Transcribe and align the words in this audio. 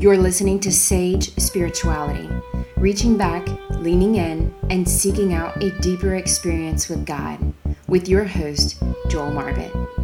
You're 0.00 0.16
listening 0.16 0.60
to 0.60 0.70
Sage 0.70 1.34
Spirituality, 1.40 2.30
reaching 2.76 3.16
back, 3.16 3.48
leaning 3.70 4.14
in, 4.14 4.54
and 4.70 4.88
seeking 4.88 5.34
out 5.34 5.60
a 5.60 5.76
deeper 5.80 6.14
experience 6.14 6.88
with 6.88 7.04
God, 7.04 7.52
with 7.88 8.08
your 8.08 8.22
host, 8.22 8.80
Joel 9.08 9.32
Marbit. 9.32 9.97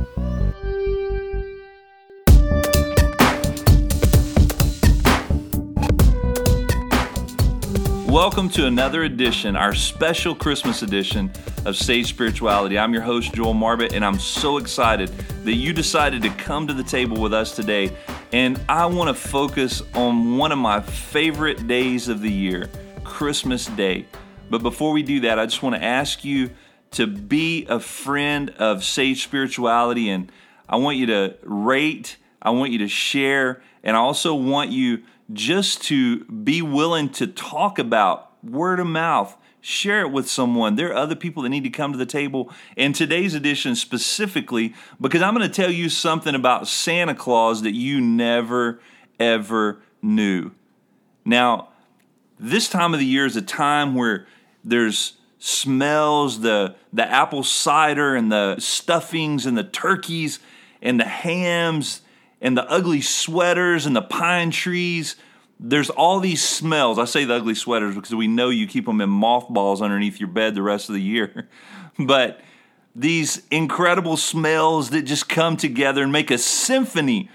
Welcome 8.15 8.49
to 8.51 8.67
another 8.67 9.03
edition, 9.03 9.56
our 9.56 9.74
special 9.74 10.37
Christmas 10.37 10.83
edition 10.83 11.33
of 11.67 11.74
Sage 11.74 12.06
Spirituality. 12.06 12.79
I'm 12.79 12.92
your 12.92 13.03
host, 13.03 13.35
Joel 13.35 13.54
Marbit, 13.54 13.92
and 13.92 14.04
I'm 14.04 14.21
so 14.21 14.58
excited 14.58 15.08
that 15.42 15.54
you 15.54 15.72
decided 15.72 16.23
to 16.23 16.30
come 16.30 16.69
to 16.69 16.73
the 16.73 16.84
table 16.84 17.20
with 17.20 17.34
us 17.34 17.56
today. 17.56 17.91
And 18.33 18.61
I 18.69 18.87
want 18.87 19.09
to 19.09 19.15
focus 19.20 19.83
on 19.95 20.37
one 20.37 20.53
of 20.53 20.59
my 20.59 20.80
favorite 20.80 21.66
days 21.66 22.06
of 22.06 22.20
the 22.20 22.30
year, 22.30 22.70
Christmas 23.03 23.66
Day. 23.66 24.06
But 24.48 24.62
before 24.62 24.92
we 24.92 25.03
do 25.03 25.19
that, 25.23 25.41
I 25.41 25.47
just 25.47 25.65
want 25.65 25.75
to 25.75 25.83
ask 25.83 26.25
you 26.25 26.51
to 26.92 27.09
be 27.09 27.67
a 27.69 27.81
friend 27.81 28.51
of 28.51 28.84
Sage 28.84 29.25
Spirituality, 29.25 30.09
and 30.09 30.31
I 30.69 30.77
want 30.77 30.98
you 30.98 31.06
to 31.06 31.34
rate, 31.42 32.17
I 32.45 32.51
want 32.51 32.73
you 32.73 32.79
to 32.79 32.89
share, 32.89 33.62
and 33.83 33.97
I 33.97 34.01
also 34.01 34.34
want 34.34 34.71
you 34.71 35.03
just 35.33 35.83
to 35.84 36.25
be 36.25 36.61
willing 36.61 37.09
to 37.09 37.27
talk 37.27 37.79
about 37.79 38.33
word 38.45 38.79
of 38.79 38.87
mouth 38.87 39.37
share 39.65 40.03
it 40.03 40.11
with 40.11 40.29
someone. 40.29 40.77
There 40.77 40.91
are 40.91 40.95
other 40.95 41.17
people 41.17 41.43
that 41.43 41.48
need 41.48 41.65
to 41.65 41.70
come 41.70 41.93
to 41.93 41.98
the 41.98 42.05
table. 42.05 42.53
In 42.77 42.93
today's 42.93 43.33
edition, 43.33 43.75
specifically, 43.75 44.75
because 45.01 45.23
I'm 45.23 45.34
going 45.34 45.48
to 45.48 45.55
tell 45.55 45.70
you 45.70 45.89
something 45.89 46.34
about 46.34 46.69
Santa 46.69 47.15
Claus 47.15 47.62
that 47.62 47.73
you 47.73 47.98
never, 47.98 48.79
ever 49.19 49.81
knew. 50.03 50.51
Now, 51.25 51.70
this 52.39 52.69
time 52.69 52.92
of 52.92 53.00
the 53.00 53.06
year 53.06 53.25
is 53.25 53.37
a 53.37 53.42
time 53.42 53.95
where 53.95 54.27
there's 54.62 55.15
smells, 55.39 56.41
the, 56.41 56.75
the 56.92 57.11
apple 57.11 57.42
cider 57.42 58.15
and 58.15 58.31
the 58.31 58.56
stuffings 58.59 59.47
and 59.47 59.56
the 59.56 59.65
turkeys 59.65 60.41
and 60.83 61.00
the 61.00 61.06
hams 61.06 62.03
and 62.45 62.59
the 62.59 62.70
ugly 62.70 63.00
sweaters 63.00 63.87
and 63.87 63.97
the 63.97 64.03
pine 64.03 64.50
trees. 64.50 65.17
There's 65.59 65.89
all 65.89 66.20
these 66.20 66.47
smells. 66.47 66.98
I 66.98 67.06
say 67.06 67.25
the 67.25 67.34
ugly 67.34 67.55
sweaters 67.55 67.95
because 67.95 68.14
we 68.14 68.28
know 68.28 68.50
you 68.50 68.67
keep 68.67 68.84
them 68.84 69.00
in 69.00 69.09
mothballs 69.09 69.81
underneath 69.81 70.20
your 70.20 70.28
bed 70.28 70.55
the 70.55 70.62
rest 70.62 70.91
of 70.91 70.95
the 70.95 71.00
year. 71.00 71.48
but 71.98 72.41
these 72.95 73.42
incredible 73.50 74.19
smells 74.19 74.91
that 74.91 75.03
just 75.03 75.27
come 75.27 75.56
together 75.56 76.03
and 76.03 76.12
make 76.12 76.31
a 76.31 76.37
symphony 76.37 77.31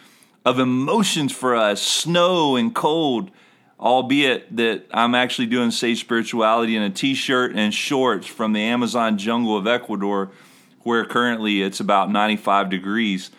of 0.46 0.60
emotions 0.60 1.32
for 1.32 1.56
us 1.56 1.82
snow 1.82 2.56
and 2.56 2.76
cold, 2.76 3.32
albeit 3.80 4.56
that 4.56 4.86
I'm 4.92 5.16
actually 5.16 5.48
doing 5.48 5.72
sage 5.72 6.02
spirituality 6.02 6.76
in 6.76 6.84
a 6.84 6.90
t 6.92 7.16
shirt 7.16 7.56
and 7.56 7.74
shorts 7.74 8.28
from 8.28 8.54
the 8.54 8.62
Amazon 8.62 9.18
jungle 9.18 9.58
of 9.58 9.66
Ecuador, 9.66 10.30
where 10.84 11.04
currently 11.04 11.64
it's 11.64 11.80
about 11.80 12.12
95 12.12 12.70
degrees. 12.70 13.32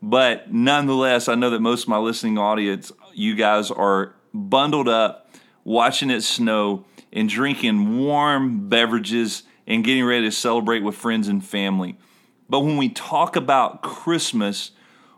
But 0.00 0.52
nonetheless, 0.52 1.28
I 1.28 1.34
know 1.34 1.50
that 1.50 1.60
most 1.60 1.82
of 1.82 1.88
my 1.88 1.98
listening 1.98 2.38
audience, 2.38 2.92
you 3.14 3.34
guys 3.34 3.70
are 3.70 4.14
bundled 4.32 4.88
up, 4.88 5.30
watching 5.64 6.10
it 6.10 6.22
snow, 6.22 6.84
and 7.12 7.28
drinking 7.28 7.98
warm 7.98 8.68
beverages 8.68 9.42
and 9.66 9.84
getting 9.84 10.04
ready 10.04 10.26
to 10.26 10.32
celebrate 10.32 10.82
with 10.82 10.94
friends 10.94 11.28
and 11.28 11.44
family. 11.44 11.96
But 12.48 12.60
when 12.60 12.76
we 12.76 12.88
talk 12.88 13.36
about 13.36 13.82
Christmas, 13.82 14.70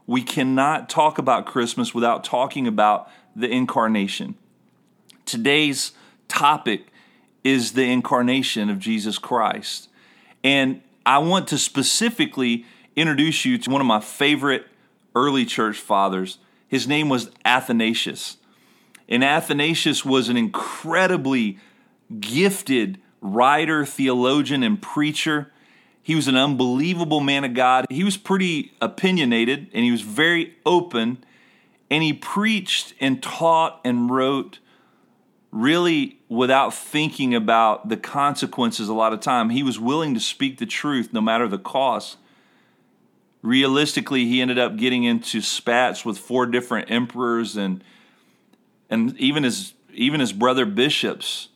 we 0.07 0.23
cannot 0.23 0.89
talk 0.89 1.19
about 1.19 1.47
Christmas 1.47 1.95
without 1.95 2.25
talking 2.25 2.67
about 2.67 3.09
the 3.37 3.49
incarnation. 3.49 4.35
Today's 5.25 5.93
topic 6.27 6.87
is 7.45 7.73
the 7.73 7.85
incarnation 7.85 8.71
of 8.71 8.79
Jesus 8.79 9.19
Christ. 9.19 9.89
And 10.43 10.83
I 11.07 11.19
want 11.19 11.49
to 11.49 11.59
specifically 11.59 12.65
introduce 12.97 13.45
you 13.45 13.59
to 13.59 13.71
one 13.71 13.81
of 13.81 13.87
my 13.87 14.01
favorite 14.01 14.67
early 15.15 15.45
church 15.45 15.79
fathers. 15.79 16.39
His 16.69 16.87
name 16.87 17.09
was 17.09 17.31
Athanasius. 17.45 18.37
And 19.09 19.25
Athanasius 19.25 20.05
was 20.05 20.29
an 20.29 20.37
incredibly 20.37 21.59
gifted 22.21 23.01
writer, 23.21 23.85
theologian, 23.85 24.63
and 24.63 24.81
preacher. 24.81 25.53
He 26.03 26.15
was 26.15 26.29
an 26.29 26.37
unbelievable 26.37 27.21
man 27.21 27.45
of 27.45 27.55
God. 27.55 27.87
He 27.91 28.05
was 28.05 28.17
pretty 28.17 28.73
opinionated 28.81 29.69
and 29.73 29.85
he 29.85 29.91
was 29.91 30.01
very 30.01 30.55
open. 30.65 31.25
And 31.91 32.05
he 32.05 32.13
preached 32.13 32.95
and 33.01 33.21
taught 33.21 33.81
and 33.85 34.11
wrote 34.11 34.61
really 35.51 36.21
without 36.29 36.73
thinking 36.73 37.35
about 37.35 37.89
the 37.89 37.97
consequences 37.97 38.89
a 38.89 38.95
lot 38.95 39.13
of 39.13 39.19
time. 39.19 39.51
He 39.51 39.65
was 39.65 39.81
willing 39.81 40.15
to 40.15 40.21
speak 40.21 40.59
the 40.59 40.67
truth 40.67 41.13
no 41.13 41.21
matter 41.21 41.49
the 41.49 41.59
cost 41.59 42.17
realistically, 43.43 44.27
he 44.27 44.41
ended 44.41 44.59
up 44.59 44.77
getting 44.77 45.05
into 45.05 45.41
spats 45.41 46.05
with 46.05 46.19
four 46.19 46.47
different 46.47 46.91
emperors 46.91 47.57
and 47.57 47.83
and 48.89 49.17
even 49.19 49.45
his 49.45 49.75
even 49.93 50.21
his 50.21 50.33
brother 50.33 50.67
bishops. 50.67 51.49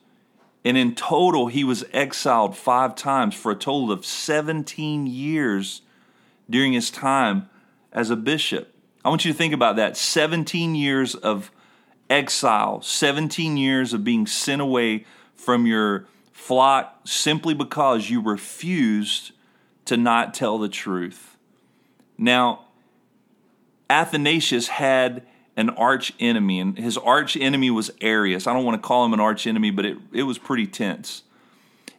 And 0.64 0.78
in 0.78 0.94
total, 0.94 1.48
he 1.48 1.62
was 1.62 1.84
exiled 1.92 2.56
five 2.56 2.94
times 2.96 3.34
for 3.34 3.52
a 3.52 3.54
total 3.54 3.92
of 3.92 4.06
17 4.06 5.06
years 5.06 5.82
during 6.48 6.72
his 6.72 6.90
time 6.90 7.50
as 7.92 8.08
a 8.08 8.16
bishop. 8.16 8.74
I 9.04 9.10
want 9.10 9.26
you 9.26 9.32
to 9.32 9.36
think 9.36 9.52
about 9.52 9.76
that 9.76 9.96
17 9.96 10.74
years 10.74 11.14
of 11.14 11.50
exile, 12.08 12.80
17 12.80 13.58
years 13.58 13.92
of 13.92 14.04
being 14.04 14.26
sent 14.26 14.62
away 14.62 15.04
from 15.34 15.66
your 15.66 16.06
flock 16.32 17.00
simply 17.04 17.52
because 17.52 18.08
you 18.08 18.22
refused 18.22 19.32
to 19.84 19.98
not 19.98 20.32
tell 20.32 20.58
the 20.58 20.68
truth. 20.68 21.33
Now, 22.24 22.60
Athanasius 23.90 24.68
had 24.68 25.26
an 25.58 25.68
arch 25.68 26.14
enemy, 26.18 26.58
and 26.58 26.78
his 26.78 26.96
arch 26.96 27.36
enemy 27.36 27.70
was 27.70 27.90
Arius. 28.00 28.46
I 28.46 28.54
don't 28.54 28.64
want 28.64 28.82
to 28.82 28.86
call 28.86 29.04
him 29.04 29.12
an 29.12 29.20
arch 29.20 29.46
enemy, 29.46 29.70
but 29.70 29.84
it, 29.84 29.98
it 30.10 30.22
was 30.22 30.38
pretty 30.38 30.66
tense. 30.66 31.24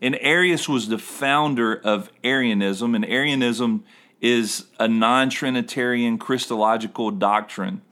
And 0.01 0.17
Arius 0.19 0.67
was 0.67 0.87
the 0.87 0.97
founder 0.97 1.75
of 1.75 2.11
Arianism, 2.23 2.95
and 2.95 3.05
Arianism 3.05 3.83
is 4.19 4.65
a 4.79 4.87
non 4.87 5.29
Trinitarian 5.29 6.17
Christological 6.17 7.11
doctrine. 7.11 7.83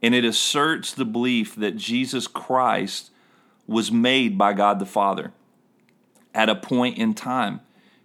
And 0.00 0.14
it 0.14 0.24
asserts 0.24 0.92
the 0.92 1.04
belief 1.04 1.56
that 1.56 1.76
Jesus 1.76 2.28
Christ 2.28 3.10
was 3.66 3.90
made 3.90 4.38
by 4.38 4.52
God 4.52 4.78
the 4.78 4.86
Father 4.86 5.32
at 6.32 6.48
a 6.48 6.54
point 6.54 6.98
in 6.98 7.14
time. 7.14 7.62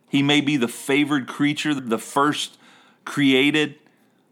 He 0.07 0.23
may 0.23 0.41
be 0.41 0.57
the 0.57 0.67
favored 0.67 1.27
creature, 1.27 1.75
the 1.75 1.99
first 1.99 2.57
created, 3.09 3.75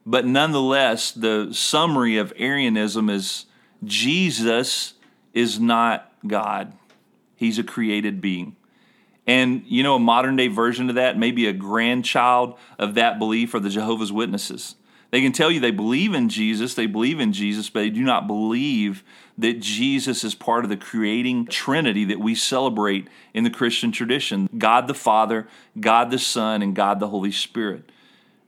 but 0.06 0.26
nonetheless, 0.26 1.12
the 1.12 1.50
summary 1.52 2.18
of 2.18 2.32
Arianism 2.38 3.10
is 3.10 3.48
Jesus 3.84 4.94
is 5.34 5.60
not 5.60 6.14
God, 6.26 6.74
He's 7.36 7.60
a 7.60 7.64
created 7.64 8.22
being. 8.22 8.56
And 9.26 9.64
you 9.66 9.84
know, 9.84 9.96
a 9.96 10.00
modern 10.00 10.36
day 10.36 10.48
version 10.48 10.90
of 10.90 10.96
that, 10.96 11.18
maybe 11.18 11.48
a 11.48 11.54
grandchild 11.54 12.58
of 12.78 12.94
that 12.94 13.20
belief, 13.20 13.54
are 13.56 13.60
the 13.60 13.70
Jehovah's 13.70 14.14
Witnesses. 14.14 14.76
They 15.10 15.22
can 15.22 15.32
tell 15.32 15.50
you 15.50 15.60
they 15.60 15.72
believe 15.72 16.14
in 16.14 16.30
Jesus, 16.30 16.76
they 16.76 16.86
believe 16.86 17.20
in 17.20 17.34
Jesus, 17.34 17.70
but 17.70 17.80
they 17.80 17.90
do 17.90 18.04
not 18.04 18.28
believe 18.28 19.04
that 19.38 19.60
Jesus 19.60 20.24
is 20.24 20.36
part 20.36 20.66
of 20.66 20.70
the 20.70 20.78
creating 20.78 21.48
Trinity 21.48 22.06
that 22.06 22.20
we 22.20 22.36
celebrate 22.36 23.08
in 23.34 23.44
the 23.44 23.50
Christian 23.50 23.92
tradition 23.92 24.50
God 24.58 24.88
the 24.88 24.94
Father, 24.94 25.48
God 25.80 26.12
the 26.12 26.20
Son, 26.20 26.62
and 26.62 26.76
God 26.76 27.00
the 27.00 27.08
Holy 27.08 27.32
Spirit. 27.32 27.90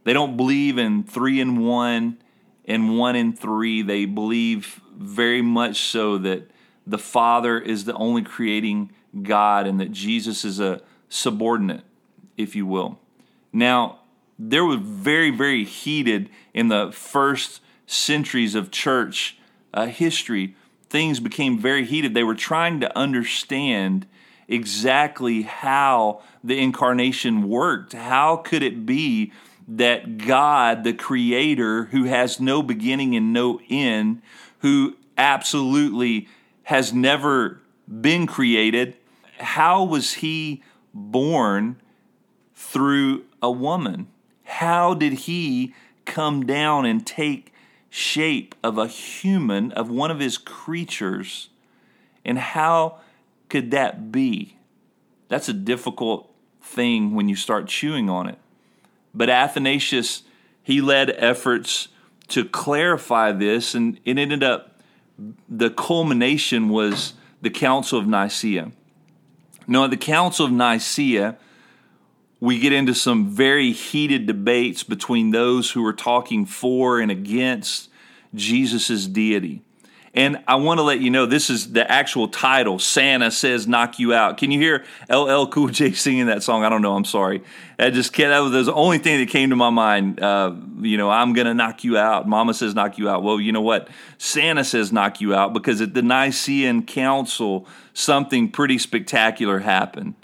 They 0.04 0.14
don't 0.14 0.38
believe 0.38 0.78
in 0.78 1.04
three 1.04 1.40
and 1.40 1.66
one 1.66 2.18
and 2.66 2.98
one 2.98 3.16
and 3.16 3.38
three. 3.38 3.82
They 3.82 4.06
believe 4.06 4.82
very 4.98 5.42
much 5.42 5.82
so 5.82 6.18
that 6.20 6.50
the 6.86 6.98
Father 6.98 7.60
is 7.60 7.86
the 7.86 7.94
only 7.94 8.24
creating 8.24 8.92
God 9.22 9.68
and 9.68 9.80
that 9.80 9.92
Jesus 9.92 10.44
is 10.46 10.60
a 10.60 10.82
subordinate, 11.10 11.84
if 12.38 12.56
you 12.56 12.66
will. 12.66 13.00
Now, 13.52 14.00
there 14.38 14.66
was 14.66 14.80
very, 14.80 15.32
very 15.32 15.66
heated 15.66 16.30
in 16.54 16.70
the 16.70 16.92
first 16.92 17.62
centuries 17.86 18.56
of 18.56 18.72
church 18.72 19.38
uh, 19.74 19.88
history. 19.88 20.56
Things 20.90 21.20
became 21.20 21.60
very 21.60 21.86
heated. 21.86 22.14
They 22.14 22.24
were 22.24 22.36
trying 22.36 22.80
to 22.80 22.98
understand 22.98 24.08
exactly 24.48 25.44
how 25.44 26.22
the 26.44 26.60
incarnation 26.60 27.50
worked. 27.50 27.94
How 27.94 28.38
could 28.38 28.64
it 28.64 28.86
be 28.86 29.32
that 29.70 30.18
God, 30.18 30.84
the 30.84 30.94
Creator, 30.94 31.86
who 31.86 32.06
has 32.06 32.40
no 32.40 32.62
beginning 32.64 33.16
and 33.16 33.32
no 33.32 33.60
end, 33.70 34.22
who 34.60 34.98
absolutely 35.18 36.28
has 36.64 36.92
never 36.92 37.62
been 37.88 38.28
created, 38.28 38.96
how 39.40 39.84
was 39.84 40.14
He 40.14 40.64
born 40.94 41.80
through 42.56 43.26
a 43.42 43.52
woman? 43.52 44.08
How 44.44 44.94
did 44.94 45.14
He 45.14 45.74
come 46.06 46.46
down 46.46 46.86
and 46.86 47.06
take 47.06 47.54
shape 47.90 48.56
of 48.64 48.78
a 48.78 48.88
human, 48.88 49.72
of 49.74 49.90
one 49.90 50.12
of 50.12 50.20
his 50.20 50.38
creatures. 50.38 51.50
And 52.24 52.38
how 52.38 53.00
could 53.50 53.72
that 53.72 54.12
be? 54.12 54.58
That's 55.28 55.50
a 55.50 55.54
difficult 55.54 56.32
thing 56.62 57.16
when 57.16 57.30
you 57.30 57.36
start 57.36 57.68
chewing 57.68 58.10
on 58.10 58.28
it. 58.28 58.38
But 59.20 59.30
Athanasius, 59.30 60.24
he 60.64 60.80
led 60.80 61.10
efforts 61.10 61.90
to 62.30 62.46
clarify 62.46 63.34
this, 63.34 63.76
and 63.76 64.00
it 64.06 64.18
ended 64.18 64.44
up, 64.44 64.82
the 65.50 65.70
culmination 65.70 66.70
was 66.70 67.16
the 67.42 67.50
Council 67.50 68.00
of 68.00 68.08
Nicaea. 68.08 68.72
Now, 69.68 69.84
at 69.84 69.90
the 69.90 69.98
Council 69.98 70.46
of 70.46 70.54
Nicaea, 70.54 71.38
we 72.40 72.60
get 72.60 72.72
into 72.72 72.94
some 72.96 73.28
very 73.28 73.74
heated 73.74 74.26
debates 74.26 74.84
between 74.84 75.32
those 75.32 75.72
who 75.72 75.86
are 75.86 75.92
talking 75.92 76.46
for 76.46 77.02
and 77.02 77.12
against 77.12 77.90
Jesus' 78.34 79.06
deity. 79.06 79.64
And 80.14 80.42
I 80.48 80.56
want 80.56 80.80
to 80.80 80.82
let 80.82 81.02
you 81.02 81.12
know 81.12 81.26
this 81.26 81.50
is 81.50 81.72
the 81.72 81.90
actual 81.90 82.28
title. 82.28 82.80
Santa 82.80 83.30
says 83.30 83.68
"knock 83.68 84.00
you 84.00 84.14
out." 84.14 84.38
Can 84.38 84.50
you 84.52 84.60
hear 84.60 84.84
LL 85.10 85.46
Cool 85.48 85.68
J 85.68 85.92
singing 85.94 86.26
that 86.26 86.42
song? 86.42 86.64
I 86.64 86.70
don't 86.70 86.82
know. 86.82 86.96
I'm 86.96 87.06
sorry. 87.06 87.44
I 87.78 87.90
just. 87.92 88.16
That 88.16 88.40
was 88.40 88.66
the 88.66 88.74
only 88.74 88.98
thing 88.98 89.20
that 89.20 89.30
came 89.30 89.52
to 89.52 89.56
my 89.56 89.70
mind. 89.70 90.20
Uh, 90.20 90.56
you 90.80 90.98
know, 90.98 91.10
I'm 91.10 91.34
gonna 91.34 91.54
knock 91.54 91.84
you 91.84 91.98
out. 91.98 92.28
Mama 92.28 92.54
says 92.54 92.74
knock 92.74 92.98
you 92.98 93.08
out. 93.08 93.24
Well, 93.24 93.40
you 93.40 93.52
know 93.52 93.62
what? 93.62 93.90
Santa 94.18 94.64
says 94.64 94.92
knock 94.92 95.22
you 95.22 95.36
out 95.36 95.54
because 95.54 95.80
at 95.80 95.94
the 95.94 96.02
Nicene 96.02 96.86
Council, 96.86 97.68
something 97.94 98.50
pretty 98.50 98.78
spectacular 98.78 99.60
happened. 99.60 100.16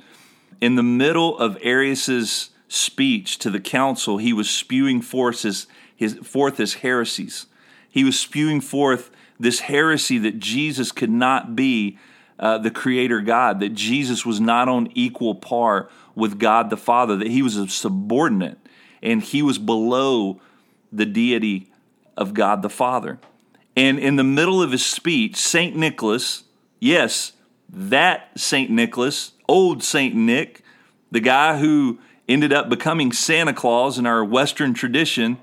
In 0.61 0.75
the 0.75 0.83
middle 0.83 1.37
of 1.37 1.57
Arius's 1.61 2.49
speech 2.67 3.37
to 3.39 3.49
the 3.49 3.59
council, 3.59 4.17
he 4.17 4.33
was 4.33 4.49
spewing 4.49 5.01
forth 5.01 5.43
his, 5.43 5.67
his, 5.95 6.15
forth 6.15 6.57
his 6.57 6.75
heresies. 6.75 7.45
He 7.89 8.03
was 8.03 8.19
spewing 8.19 8.61
forth 8.61 9.11
this 9.39 9.61
heresy 9.61 10.17
that 10.19 10.39
Jesus 10.39 10.91
could 10.91 11.09
not 11.09 11.55
be 11.55 11.97
uh, 12.39 12.57
the 12.57 12.71
creator 12.71 13.21
God, 13.21 13.59
that 13.59 13.73
Jesus 13.73 14.25
was 14.25 14.39
not 14.39 14.67
on 14.67 14.89
equal 14.93 15.35
par 15.35 15.89
with 16.15 16.39
God 16.39 16.69
the 16.69 16.77
Father, 16.77 17.15
that 17.17 17.27
he 17.27 17.41
was 17.41 17.57
a 17.57 17.67
subordinate 17.67 18.57
and 19.01 19.21
he 19.21 19.41
was 19.41 19.57
below 19.57 20.41
the 20.91 21.05
deity 21.05 21.71
of 22.17 22.33
God 22.33 22.61
the 22.61 22.69
Father. 22.69 23.19
And 23.75 23.99
in 23.99 24.15
the 24.15 24.23
middle 24.23 24.61
of 24.61 24.71
his 24.71 24.85
speech, 24.85 25.35
St. 25.35 25.75
Nicholas, 25.75 26.43
yes, 26.79 27.33
that 27.69 28.29
St. 28.39 28.69
Nicholas, 28.69 29.33
old 29.47 29.83
St. 29.83 30.15
Nick, 30.15 30.63
the 31.11 31.19
guy 31.19 31.59
who 31.59 31.99
ended 32.27 32.53
up 32.53 32.69
becoming 32.69 33.11
Santa 33.11 33.53
Claus 33.53 33.97
in 33.97 34.05
our 34.05 34.23
Western 34.23 34.73
tradition, 34.73 35.37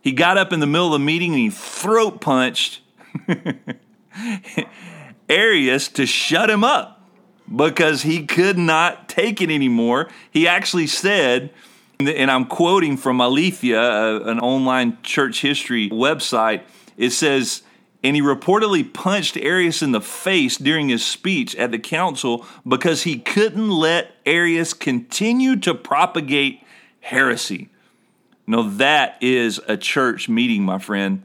he 0.00 0.12
got 0.12 0.36
up 0.36 0.52
in 0.52 0.60
the 0.60 0.66
middle 0.66 0.86
of 0.86 1.00
the 1.00 1.04
meeting 1.04 1.32
and 1.32 1.40
he 1.40 1.50
throat 1.50 2.20
punched 2.20 2.80
Arius 5.28 5.88
to 5.88 6.06
shut 6.06 6.50
him 6.50 6.64
up 6.64 7.08
because 7.54 8.02
he 8.02 8.26
could 8.26 8.58
not 8.58 9.08
take 9.08 9.40
it 9.40 9.50
anymore. 9.50 10.08
He 10.30 10.46
actually 10.46 10.86
said, 10.86 11.50
and 12.00 12.30
I'm 12.30 12.46
quoting 12.46 12.96
from 12.96 13.18
Aleteia, 13.18 14.26
an 14.26 14.40
online 14.40 14.98
church 15.02 15.40
history 15.40 15.90
website, 15.90 16.62
it 16.96 17.10
says, 17.10 17.62
and 18.02 18.14
he 18.14 18.22
reportedly 18.22 18.92
punched 18.92 19.36
Arius 19.36 19.82
in 19.82 19.92
the 19.92 20.00
face 20.00 20.56
during 20.56 20.88
his 20.88 21.04
speech 21.04 21.56
at 21.56 21.72
the 21.72 21.78
council 21.78 22.46
because 22.66 23.02
he 23.02 23.18
couldn't 23.18 23.70
let 23.70 24.12
Arius 24.24 24.72
continue 24.72 25.56
to 25.56 25.74
propagate 25.74 26.62
heresy. 27.00 27.70
No, 28.46 28.68
that 28.70 29.18
is 29.20 29.60
a 29.66 29.76
church 29.76 30.28
meeting, 30.28 30.62
my 30.62 30.78
friend. 30.78 31.24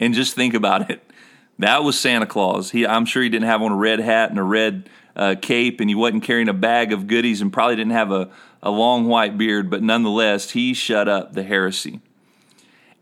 And 0.00 0.14
just 0.14 0.34
think 0.34 0.54
about 0.54 0.90
it. 0.90 1.04
That 1.58 1.84
was 1.84 2.00
Santa 2.00 2.26
Claus. 2.26 2.70
He, 2.70 2.86
I'm 2.86 3.04
sure 3.04 3.22
he 3.22 3.28
didn't 3.28 3.46
have 3.46 3.60
on 3.60 3.70
a 3.70 3.76
red 3.76 4.00
hat 4.00 4.30
and 4.30 4.38
a 4.38 4.42
red 4.42 4.88
uh, 5.14 5.34
cape, 5.40 5.78
and 5.80 5.90
he 5.90 5.94
wasn't 5.94 6.24
carrying 6.24 6.48
a 6.48 6.54
bag 6.54 6.92
of 6.92 7.06
goodies, 7.06 7.42
and 7.42 7.52
probably 7.52 7.76
didn't 7.76 7.92
have 7.92 8.10
a, 8.10 8.30
a 8.62 8.70
long 8.70 9.06
white 9.06 9.36
beard. 9.36 9.68
But 9.68 9.82
nonetheless, 9.82 10.50
he 10.50 10.72
shut 10.72 11.06
up 11.06 11.34
the 11.34 11.42
heresy. 11.42 12.00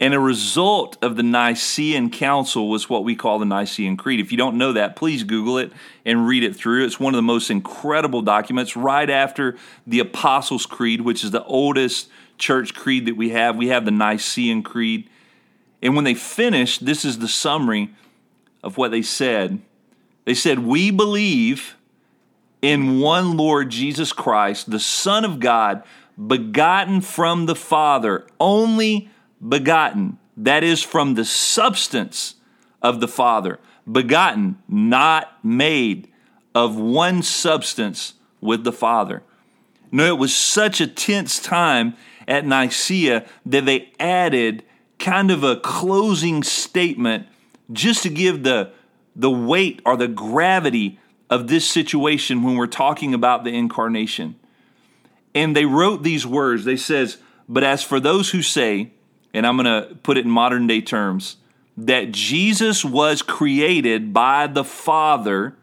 And 0.01 0.15
a 0.15 0.21
result 0.21 0.97
of 1.03 1.17
the 1.17 1.25
Nicene 1.25 2.11
Council 2.11 2.69
was 2.69 2.89
what 2.89 3.03
we 3.03 3.17
call 3.17 3.39
the 3.41 3.45
Nicene 3.45 3.97
Creed. 3.97 4.21
If 4.21 4.31
you 4.31 4.39
don't 4.39 4.57
know 4.57 4.73
that, 4.73 4.95
please 4.95 5.25
Google 5.25 5.59
it 5.59 5.73
and 6.05 6.27
read 6.27 6.45
it 6.45 6.55
through. 6.55 6.85
It's 6.85 7.01
one 7.01 7.15
of 7.15 7.19
the 7.19 7.23
most 7.23 7.51
incredible 7.51 8.23
documents 8.23 8.77
right 8.77 9.11
after 9.11 9.57
the 9.87 9.99
Apostles' 9.99 10.67
Creed, 10.67 11.01
which 11.01 11.25
is 11.25 11.33
the 11.33 11.45
oldest 11.45 12.09
church 12.39 12.75
creed 12.75 13.07
that 13.07 13.17
we 13.17 13.31
have. 13.31 13.57
We 13.57 13.69
have 13.69 13.85
the 13.85 13.91
Nicene 13.91 14.63
Creed. 14.63 15.11
And 15.83 15.95
when 15.95 16.05
they 16.05 16.15
finished, 16.15 16.85
this 16.85 17.05
is 17.05 17.19
the 17.19 17.29
summary 17.29 17.91
of 18.63 18.77
what 18.77 18.91
they 18.91 19.03
said. 19.03 19.61
They 20.25 20.35
said, 20.35 20.61
We 20.61 20.91
believe 20.91 21.77
in 22.61 23.01
one 23.01 23.37
Lord 23.37 23.71
Jesus 23.71 24.13
Christ, 24.13 24.71
the 24.71 24.81
Son 24.81 25.25
of 25.25 25.41
God, 25.41 25.83
begotten 26.27 27.01
from 27.01 27.47
the 27.47 27.55
Father, 27.55 28.27
only 28.41 29.11
begotten, 29.47 30.19
that 30.37 30.65
is, 30.65 30.83
from 30.83 31.15
the 31.15 31.25
substance 31.25 32.35
of 32.83 33.01
the 33.01 33.09
Father, 33.09 33.59
begotten, 33.91 34.59
not 34.69 35.45
made, 35.45 36.09
of 36.55 36.77
one 36.77 37.23
substance 37.23 38.15
with 38.41 38.65
the 38.65 38.73
Father. 38.73 39.23
No, 39.93 40.07
it 40.07 40.19
was 40.19 40.35
such 40.35 40.81
a 40.81 40.87
tense 40.87 41.39
time 41.39 41.95
at 42.27 42.45
Nicaea 42.45 43.25
that 43.47 43.65
they 43.65 43.93
added 43.99 44.65
kind 44.99 45.31
of 45.31 45.45
a 45.45 45.57
closing 45.57 46.43
statement 46.43 47.27
just 47.73 48.03
to 48.03 48.11
give 48.11 48.43
the, 48.43 48.73
the 49.15 49.31
weight 49.31 49.81
or 49.85 49.97
the 49.97 50.09
gravity 50.09 50.99
of 51.31 51.49
this 51.49 51.69
situation 51.69 52.43
when 52.43 52.57
we're 52.57 52.67
talking 52.67 53.15
about 53.15 53.45
the 53.45 53.51
incarnation. 53.51 54.37
And 55.35 55.55
they 55.55 55.67
wrote 55.67 56.03
these 56.03 56.27
words. 56.27 56.65
They 56.65 56.77
says, 56.77 57.19
"But 57.49 57.63
as 57.63 57.83
for 57.83 58.01
those 58.01 58.31
who 58.31 58.43
say, 58.43 58.93
and 59.35 59.47
I'm 59.47 59.57
going 59.57 59.67
to 59.67 59.95
put 59.97 60.17
it 60.17 60.25
in 60.25 60.31
modern 60.31 60.67
day 60.67 60.81
terms, 60.81 61.37
that 61.77 62.11
Jesus 62.13 62.85
was 62.85 63.23
created 63.23 64.13
by 64.13 64.47
the 64.47 64.65
Father, 64.65 65.55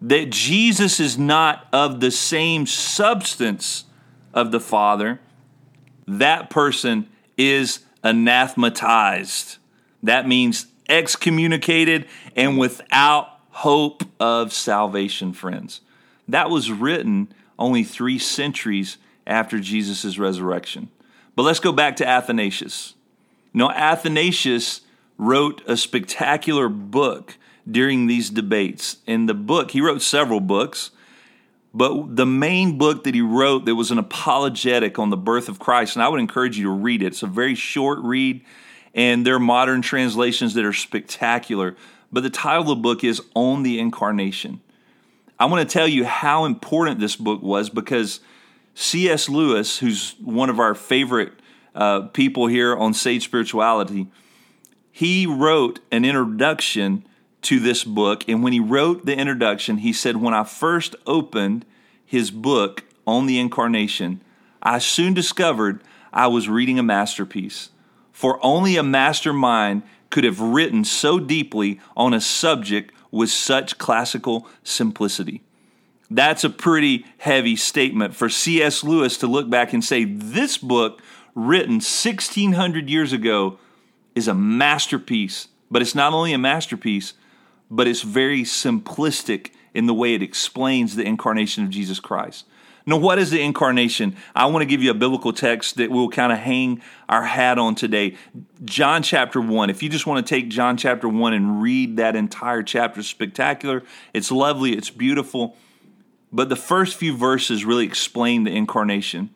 that 0.00 0.30
Jesus 0.30 1.00
is 1.00 1.18
not 1.18 1.66
of 1.72 2.00
the 2.00 2.10
same 2.10 2.66
substance 2.66 3.84
of 4.32 4.52
the 4.52 4.60
Father, 4.60 5.20
that 6.06 6.48
person 6.48 7.08
is 7.36 7.80
anathematized. 8.02 9.58
That 10.02 10.26
means 10.26 10.66
excommunicated 10.88 12.06
and 12.34 12.58
without 12.58 13.28
hope 13.50 14.02
of 14.18 14.52
salvation, 14.52 15.32
friends. 15.32 15.80
That 16.28 16.50
was 16.50 16.70
written 16.70 17.32
only 17.58 17.84
three 17.84 18.18
centuries 18.18 18.96
after 19.26 19.58
Jesus' 19.60 20.18
resurrection. 20.18 20.88
But 21.36 21.42
let's 21.42 21.60
go 21.60 21.72
back 21.72 21.96
to 21.96 22.08
Athanasius. 22.08 22.94
Now, 23.52 23.70
Athanasius 23.70 24.82
wrote 25.18 25.62
a 25.66 25.76
spectacular 25.76 26.68
book 26.68 27.36
during 27.70 28.06
these 28.06 28.30
debates. 28.30 28.96
In 29.06 29.26
the 29.26 29.34
book, 29.34 29.72
he 29.72 29.80
wrote 29.80 30.02
several 30.02 30.40
books. 30.40 30.90
But 31.72 32.16
the 32.16 32.26
main 32.26 32.78
book 32.78 33.04
that 33.04 33.14
he 33.14 33.20
wrote 33.20 33.64
that 33.64 33.76
was 33.76 33.90
an 33.90 33.98
apologetic 33.98 34.98
on 34.98 35.10
the 35.10 35.16
birth 35.16 35.48
of 35.48 35.58
Christ, 35.58 35.94
and 35.94 36.02
I 36.02 36.08
would 36.08 36.20
encourage 36.20 36.58
you 36.58 36.64
to 36.64 36.70
read 36.70 37.02
it. 37.02 37.06
It's 37.06 37.22
a 37.22 37.28
very 37.28 37.54
short 37.54 38.00
read, 38.00 38.44
and 38.92 39.24
there 39.24 39.36
are 39.36 39.40
modern 39.40 39.82
translations 39.82 40.54
that 40.54 40.64
are 40.64 40.72
spectacular. 40.72 41.76
But 42.12 42.22
the 42.22 42.30
title 42.30 42.62
of 42.62 42.68
the 42.68 42.74
book 42.76 43.04
is 43.04 43.22
On 43.34 43.62
the 43.62 43.78
Incarnation. 43.78 44.60
I 45.38 45.46
want 45.46 45.66
to 45.66 45.72
tell 45.72 45.86
you 45.86 46.04
how 46.04 46.44
important 46.44 46.98
this 46.98 47.14
book 47.16 47.40
was 47.40 47.70
because 47.70 48.20
C.S. 48.74 49.28
Lewis, 49.28 49.78
who's 49.78 50.16
one 50.22 50.50
of 50.50 50.58
our 50.58 50.74
favorite 50.74 51.32
uh, 51.74 52.02
people 52.08 52.48
here 52.48 52.76
on 52.76 52.94
Sage 52.94 53.24
Spirituality, 53.24 54.08
he 54.90 55.24
wrote 55.24 55.78
an 55.92 56.04
introduction 56.04 57.06
to 57.42 57.60
this 57.60 57.84
book. 57.84 58.28
And 58.28 58.42
when 58.42 58.52
he 58.52 58.60
wrote 58.60 59.06
the 59.06 59.16
introduction, 59.16 59.78
he 59.78 59.92
said, 59.92 60.16
When 60.16 60.34
I 60.34 60.44
first 60.44 60.96
opened 61.06 61.64
his 62.04 62.30
book 62.30 62.84
on 63.06 63.26
the 63.26 63.38
incarnation, 63.38 64.22
I 64.62 64.78
soon 64.78 65.14
discovered 65.14 65.82
I 66.12 66.26
was 66.26 66.48
reading 66.48 66.78
a 66.78 66.82
masterpiece. 66.82 67.70
For 68.12 68.38
only 68.44 68.76
a 68.76 68.82
mastermind 68.82 69.82
could 70.10 70.24
have 70.24 70.40
written 70.40 70.84
so 70.84 71.18
deeply 71.18 71.80
on 71.96 72.12
a 72.12 72.20
subject 72.20 72.92
with 73.10 73.30
such 73.30 73.78
classical 73.78 74.46
simplicity. 74.62 75.42
That's 76.10 76.42
a 76.42 76.50
pretty 76.50 77.06
heavy 77.18 77.54
statement 77.54 78.16
for 78.16 78.28
C.S. 78.28 78.82
Lewis 78.82 79.16
to 79.18 79.28
look 79.28 79.48
back 79.48 79.72
and 79.72 79.84
say, 79.84 80.04
This 80.04 80.58
book, 80.58 81.00
written 81.34 81.74
1600 81.74 82.90
years 82.90 83.12
ago, 83.12 83.58
is 84.14 84.26
a 84.26 84.34
masterpiece. 84.34 85.48
But 85.70 85.82
it's 85.82 85.94
not 85.94 86.12
only 86.12 86.32
a 86.32 86.38
masterpiece, 86.38 87.14
but 87.70 87.86
it's 87.86 88.02
very 88.02 88.42
simplistic 88.42 89.50
in 89.72 89.86
the 89.86 89.94
way 89.94 90.14
it 90.14 90.22
explains 90.22 90.96
the 90.96 91.04
incarnation 91.04 91.64
of 91.64 91.70
Jesus 91.70 92.00
Christ. 92.00 92.44
Now, 92.86 92.96
what 92.96 93.18
is 93.18 93.30
the 93.30 93.40
incarnation? 93.40 94.16
I 94.34 94.46
want 94.46 94.62
to 94.62 94.66
give 94.66 94.82
you 94.82 94.90
a 94.90 94.94
biblical 94.94 95.32
text 95.32 95.76
that 95.76 95.90
we'll 95.90 96.08
kind 96.08 96.32
of 96.32 96.38
hang 96.38 96.82
our 97.08 97.22
hat 97.22 97.58
on 97.58 97.74
today. 97.74 98.16
John 98.64 99.02
chapter 99.02 99.40
1. 99.40 99.70
If 99.70 99.82
you 99.82 99.88
just 99.88 100.06
want 100.06 100.26
to 100.26 100.34
take 100.34 100.48
John 100.48 100.76
chapter 100.76 101.08
1 101.08 101.32
and 101.32 101.62
read 101.62 101.98
that 101.98 102.16
entire 102.16 102.62
chapter, 102.62 103.02
spectacular. 103.02 103.82
It's 104.14 104.32
lovely, 104.32 104.72
it's 104.72 104.90
beautiful. 104.90 105.56
But 106.32 106.48
the 106.48 106.56
first 106.56 106.96
few 106.96 107.16
verses 107.16 107.64
really 107.64 107.84
explain 107.84 108.44
the 108.44 108.50
incarnation. 108.50 109.30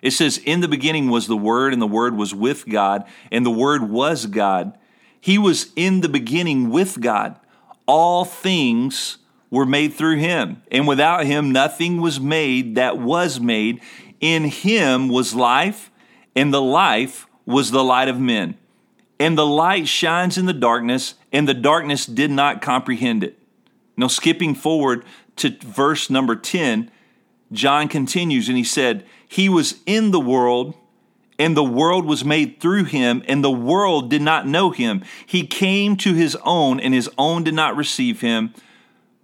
It 0.00 0.12
says, 0.12 0.38
In 0.38 0.60
the 0.60 0.68
beginning 0.68 1.10
was 1.10 1.26
the 1.26 1.36
Word, 1.36 1.72
and 1.72 1.82
the 1.82 1.86
Word 1.86 2.16
was 2.16 2.34
with 2.34 2.66
God, 2.68 3.04
and 3.30 3.44
the 3.44 3.50
Word 3.50 3.88
was 3.88 4.26
God. 4.26 4.78
He 5.22 5.38
was 5.38 5.70
in 5.76 6.00
the 6.00 6.08
beginning 6.08 6.68
with 6.68 7.00
God. 7.00 7.38
All 7.86 8.24
things 8.24 9.18
were 9.50 9.64
made 9.64 9.94
through 9.94 10.16
him, 10.16 10.60
and 10.68 10.88
without 10.88 11.24
him 11.24 11.52
nothing 11.52 12.00
was 12.00 12.18
made 12.18 12.74
that 12.74 12.98
was 12.98 13.38
made. 13.38 13.80
In 14.18 14.44
him 14.44 15.08
was 15.08 15.32
life, 15.32 15.92
and 16.34 16.52
the 16.52 16.60
life 16.60 17.28
was 17.46 17.70
the 17.70 17.84
light 17.84 18.08
of 18.08 18.18
men. 18.18 18.58
And 19.20 19.38
the 19.38 19.46
light 19.46 19.86
shines 19.86 20.36
in 20.36 20.46
the 20.46 20.52
darkness, 20.52 21.14
and 21.32 21.48
the 21.48 21.54
darkness 21.54 22.04
did 22.04 22.32
not 22.32 22.60
comprehend 22.60 23.22
it. 23.22 23.38
Now, 23.96 24.08
skipping 24.08 24.56
forward 24.56 25.04
to 25.36 25.56
verse 25.60 26.10
number 26.10 26.34
10, 26.34 26.90
John 27.52 27.86
continues 27.86 28.48
and 28.48 28.58
he 28.58 28.64
said, 28.64 29.06
He 29.28 29.48
was 29.48 29.76
in 29.86 30.10
the 30.10 30.18
world, 30.18 30.74
and 31.38 31.56
the 31.56 31.64
world 31.64 32.04
was 32.04 32.24
made 32.24 32.60
through 32.60 32.84
him, 32.84 33.22
and 33.26 33.42
the 33.42 33.50
world 33.50 34.10
did 34.10 34.22
not 34.22 34.46
know 34.46 34.70
him. 34.70 35.02
He 35.26 35.46
came 35.46 35.96
to 35.98 36.14
his 36.14 36.36
own, 36.44 36.78
and 36.80 36.94
his 36.94 37.10
own 37.16 37.44
did 37.44 37.54
not 37.54 37.76
receive 37.76 38.20
him. 38.20 38.52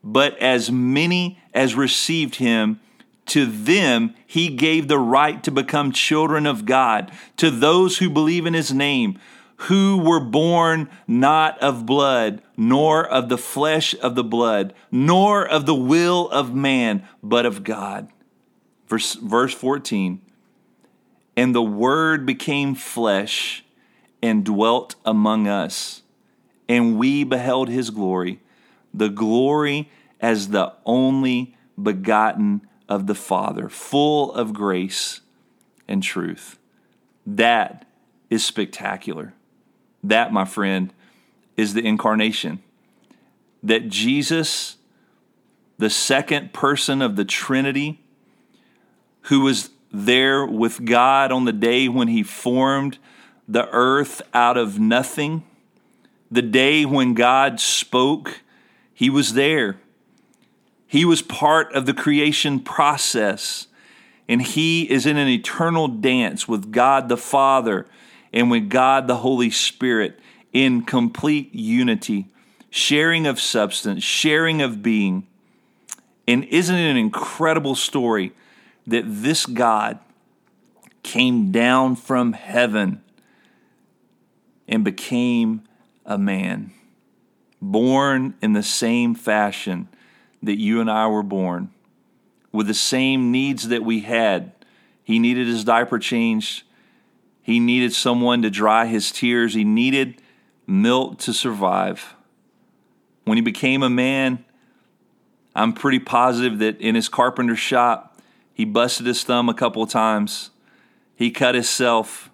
But 0.03 0.39
as 0.39 0.71
many 0.71 1.39
as 1.53 1.75
received 1.75 2.37
him, 2.37 2.81
to 3.27 3.45
them 3.45 4.15
he 4.27 4.49
gave 4.49 4.89
the 4.89 4.99
right 4.99 5.43
to 5.45 5.51
become 5.51 5.93
children 5.93 6.47
of 6.47 6.65
God, 6.65 7.13
to 7.37 7.51
those 7.51 7.99
who 7.99 8.09
believe 8.09 8.47
in 8.47 8.55
his 8.55 8.73
name, 8.73 9.19
who 9.63 9.99
were 9.99 10.21
born 10.21 10.89
not 11.07 11.59
of 11.59 11.85
blood, 11.85 12.41
nor 12.57 13.07
of 13.07 13.29
the 13.29 13.39
flesh 13.39 13.95
of 14.01 14.15
the 14.15 14.25
blood, 14.25 14.73
nor 14.91 15.47
of 15.47 15.67
the 15.67 15.75
will 15.75 16.31
of 16.31 16.55
man, 16.55 17.07
but 17.23 17.45
of 17.45 17.65
God. 17.65 18.09
Verse, 18.87 19.15
verse 19.15 19.53
14 19.53 20.23
And 21.39 21.55
the 21.55 21.63
Word 21.63 22.27
became 22.27 22.75
flesh 22.75 23.65
and 24.21 24.45
dwelt 24.45 24.97
among 25.05 25.47
us, 25.47 26.03
and 26.69 26.99
we 26.99 27.23
beheld 27.23 27.69
his 27.69 27.91
glory, 27.91 28.41
the 28.93 29.09
glory 29.09 29.89
as 30.19 30.49
the 30.49 30.73
only 30.85 31.57
begotten 31.81 32.63
of 32.89 33.07
the 33.07 33.15
Father, 33.15 33.69
full 33.69 34.33
of 34.33 34.53
grace 34.53 35.21
and 35.87 36.03
truth. 36.03 36.59
That 37.25 37.87
is 38.31 38.45
spectacular. 38.45 39.33
That, 40.03 40.33
my 40.33 40.45
friend, 40.45 40.93
is 41.57 41.73
the 41.73 41.87
incarnation. 41.87 42.65
That 43.63 43.89
Jesus, 43.89 44.77
the 45.79 45.89
second 45.89 46.53
person 46.53 47.01
of 47.01 47.15
the 47.15 47.25
Trinity, 47.25 48.03
who 49.23 49.43
was 49.43 49.71
there 49.93 50.45
with 50.45 50.85
God 50.85 51.33
on 51.33 51.45
the 51.45 51.53
day 51.53 51.89
when 51.89 52.09
he 52.09 52.23
formed 52.23 52.99
the 53.47 53.69
earth 53.71 54.21
out 54.35 54.57
of 54.57 54.79
nothing, 54.79 55.45
the 56.31 56.43
day 56.43 56.85
when 56.85 57.15
God 57.15 57.59
spoke, 57.61 58.41
he 58.93 59.09
was 59.09 59.35
there. 59.35 59.79
He 60.87 61.05
was 61.05 61.23
part 61.23 61.73
of 61.73 61.87
the 61.87 61.95
creation 61.95 62.61
process, 62.61 63.67
and 64.29 64.43
he 64.43 64.91
is 64.91 65.07
in 65.07 65.17
an 65.17 65.29
eternal 65.29 65.89
dance 65.89 66.47
with 66.47 66.71
God 66.73 67.09
the 67.09 67.17
Father 67.17 67.87
and 68.33 68.51
with 68.51 68.69
God 68.69 69.07
the 69.07 69.17
Holy 69.17 69.51
Spirit 69.51 70.19
in 70.53 70.83
complete 70.83 71.55
unity, 71.55 72.27
sharing 72.71 73.27
of 73.27 73.41
substance, 73.41 74.03
sharing 74.03 74.61
of 74.61 74.83
being. 74.83 75.27
And 76.27 76.45
isn't 76.45 76.75
it 76.75 76.91
an 76.91 76.97
incredible 76.97 77.75
story 77.75 78.33
that 78.91 79.05
this 79.07 79.47
God 79.47 79.99
came 81.03 81.51
down 81.53 81.97
from 81.97 82.33
heaven 82.33 83.03
and 84.67 84.85
became 84.85 85.63
a 86.05 86.19
man, 86.19 86.73
born 87.63 88.35
in 88.43 88.53
the 88.53 88.63
same 88.63 89.15
fashion 89.15 89.89
that 90.43 90.59
you 90.59 90.81
and 90.81 90.91
I 90.91 91.07
were 91.07 91.23
born, 91.23 91.71
with 92.53 92.67
the 92.67 92.75
same 92.75 93.31
needs 93.31 93.69
that 93.69 93.85
we 93.85 94.01
had? 94.01 94.53
He 95.03 95.19
needed 95.19 95.47
his 95.47 95.65
diaper 95.65 95.99
changed 95.99 96.65
he 97.49 97.61
needed 97.61 97.95
someone 97.95 98.43
to 98.43 98.51
dry 98.51 98.85
his 98.85 99.11
tears. 99.11 99.55
He 99.55 99.65
needed 99.65 100.21
milk 100.67 101.17
to 101.21 101.33
survive. 101.33 102.15
When 103.25 103.39
he 103.39 103.41
became 103.41 103.83
a 103.83 103.89
man, 103.89 104.45
I'm 105.57 105.73
pretty 105.73 105.99
positive 105.99 106.59
that 106.59 106.79
in 106.79 106.95
his 106.95 107.09
carpenter 107.09 107.57
shop, 107.57 108.08
he 108.59 108.65
busted 108.65 109.07
his 109.07 109.23
thumb 109.23 109.49
a 109.49 109.55
couple 109.55 109.85
of 109.85 109.89
times. 109.89 110.51
He 111.15 111.31
cut 111.31 111.55
himself. 111.55 112.29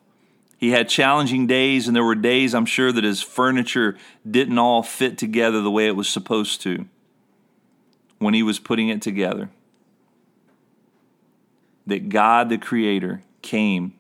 He 0.57 0.71
had 0.71 0.89
challenging 0.89 1.47
days, 1.47 1.87
and 1.87 1.95
there 1.95 2.03
were 2.03 2.15
days 2.15 2.55
I'm 2.55 2.65
sure 2.65 2.91
that 2.93 3.05
his 3.05 3.21
furniture 3.21 3.99
didn't 4.29 4.57
all 4.57 4.83
fit 4.83 5.19
together 5.19 5.61
the 5.61 5.71
way 5.71 5.87
it 5.87 5.97
was 5.97 6.09
supposed 6.09 6.63
to 6.63 6.87
when 8.19 8.33
he 8.33 8.43
was 8.43 8.59
putting 8.59 8.89
it 8.89 9.03
together. 9.03 9.51
That 11.87 12.09
God, 12.09 12.49
the 12.49 12.57
Creator, 12.57 13.23
came 13.43 13.93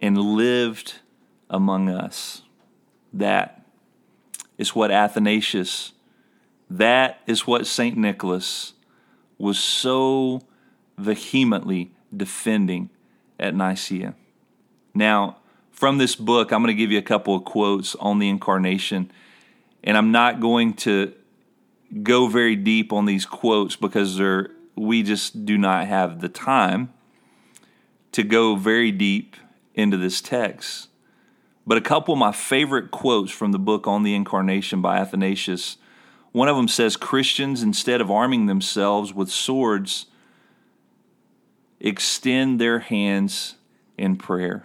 and 0.00 0.16
lived 0.16 1.00
among 1.50 1.90
us. 1.90 2.40
That 3.12 3.66
is 4.56 4.74
what 4.74 4.90
Athanasius, 4.90 5.92
that 6.70 7.20
is 7.26 7.46
what 7.46 7.66
St. 7.66 7.98
Nicholas 7.98 8.72
was 9.36 9.58
so 9.58 10.40
vehemently 11.00 11.92
defending 12.14 12.90
at 13.38 13.54
Nicaea. 13.54 14.14
Now, 14.94 15.36
from 15.70 15.98
this 15.98 16.14
book, 16.14 16.52
I'm 16.52 16.62
going 16.62 16.74
to 16.74 16.78
give 16.78 16.92
you 16.92 16.98
a 16.98 17.02
couple 17.02 17.34
of 17.34 17.44
quotes 17.44 17.94
on 17.96 18.18
the 18.18 18.28
incarnation, 18.28 19.10
and 19.82 19.96
I'm 19.96 20.12
not 20.12 20.40
going 20.40 20.74
to 20.74 21.14
go 22.02 22.28
very 22.28 22.56
deep 22.56 22.92
on 22.92 23.06
these 23.06 23.26
quotes 23.26 23.76
because 23.76 24.16
they're, 24.16 24.50
we 24.76 25.02
just 25.02 25.44
do 25.44 25.56
not 25.56 25.86
have 25.86 26.20
the 26.20 26.28
time 26.28 26.92
to 28.12 28.22
go 28.22 28.56
very 28.56 28.92
deep 28.92 29.36
into 29.74 29.96
this 29.96 30.20
text. 30.20 30.88
But 31.66 31.78
a 31.78 31.82
couple 31.82 32.14
of 32.14 32.18
my 32.18 32.32
favorite 32.32 32.90
quotes 32.90 33.30
from 33.30 33.52
the 33.52 33.58
book 33.58 33.86
on 33.86 34.02
the 34.02 34.14
incarnation 34.14 34.82
by 34.82 34.98
Athanasius. 34.98 35.76
One 36.32 36.48
of 36.48 36.56
them 36.56 36.68
says 36.68 36.96
Christians, 36.96 37.62
instead 37.62 38.00
of 38.00 38.10
arming 38.10 38.46
themselves 38.46 39.14
with 39.14 39.30
swords, 39.30 40.06
extend 41.80 42.60
their 42.60 42.80
hands 42.80 43.56
in 43.96 44.16
prayer. 44.16 44.62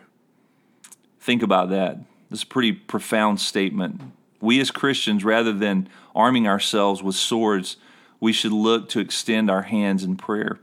Think 1.20 1.42
about 1.42 1.70
that. 1.70 2.00
This 2.30 2.40
is 2.40 2.44
a 2.44 2.48
pretty 2.48 2.72
profound 2.72 3.40
statement. 3.40 4.02
We 4.42 4.60
as 4.60 4.72
Christians, 4.72 5.24
rather 5.24 5.54
than 5.54 5.90
arming 6.14 6.48
ourselves 6.48 7.02
with 7.02 7.16
swords, 7.16 7.78
we 8.20 8.34
should 8.34 8.52
look 8.52 8.90
to 8.90 9.00
extend 9.00 9.50
our 9.50 9.64
hands 9.64 10.04
in 10.04 10.18
prayer. 10.18 10.60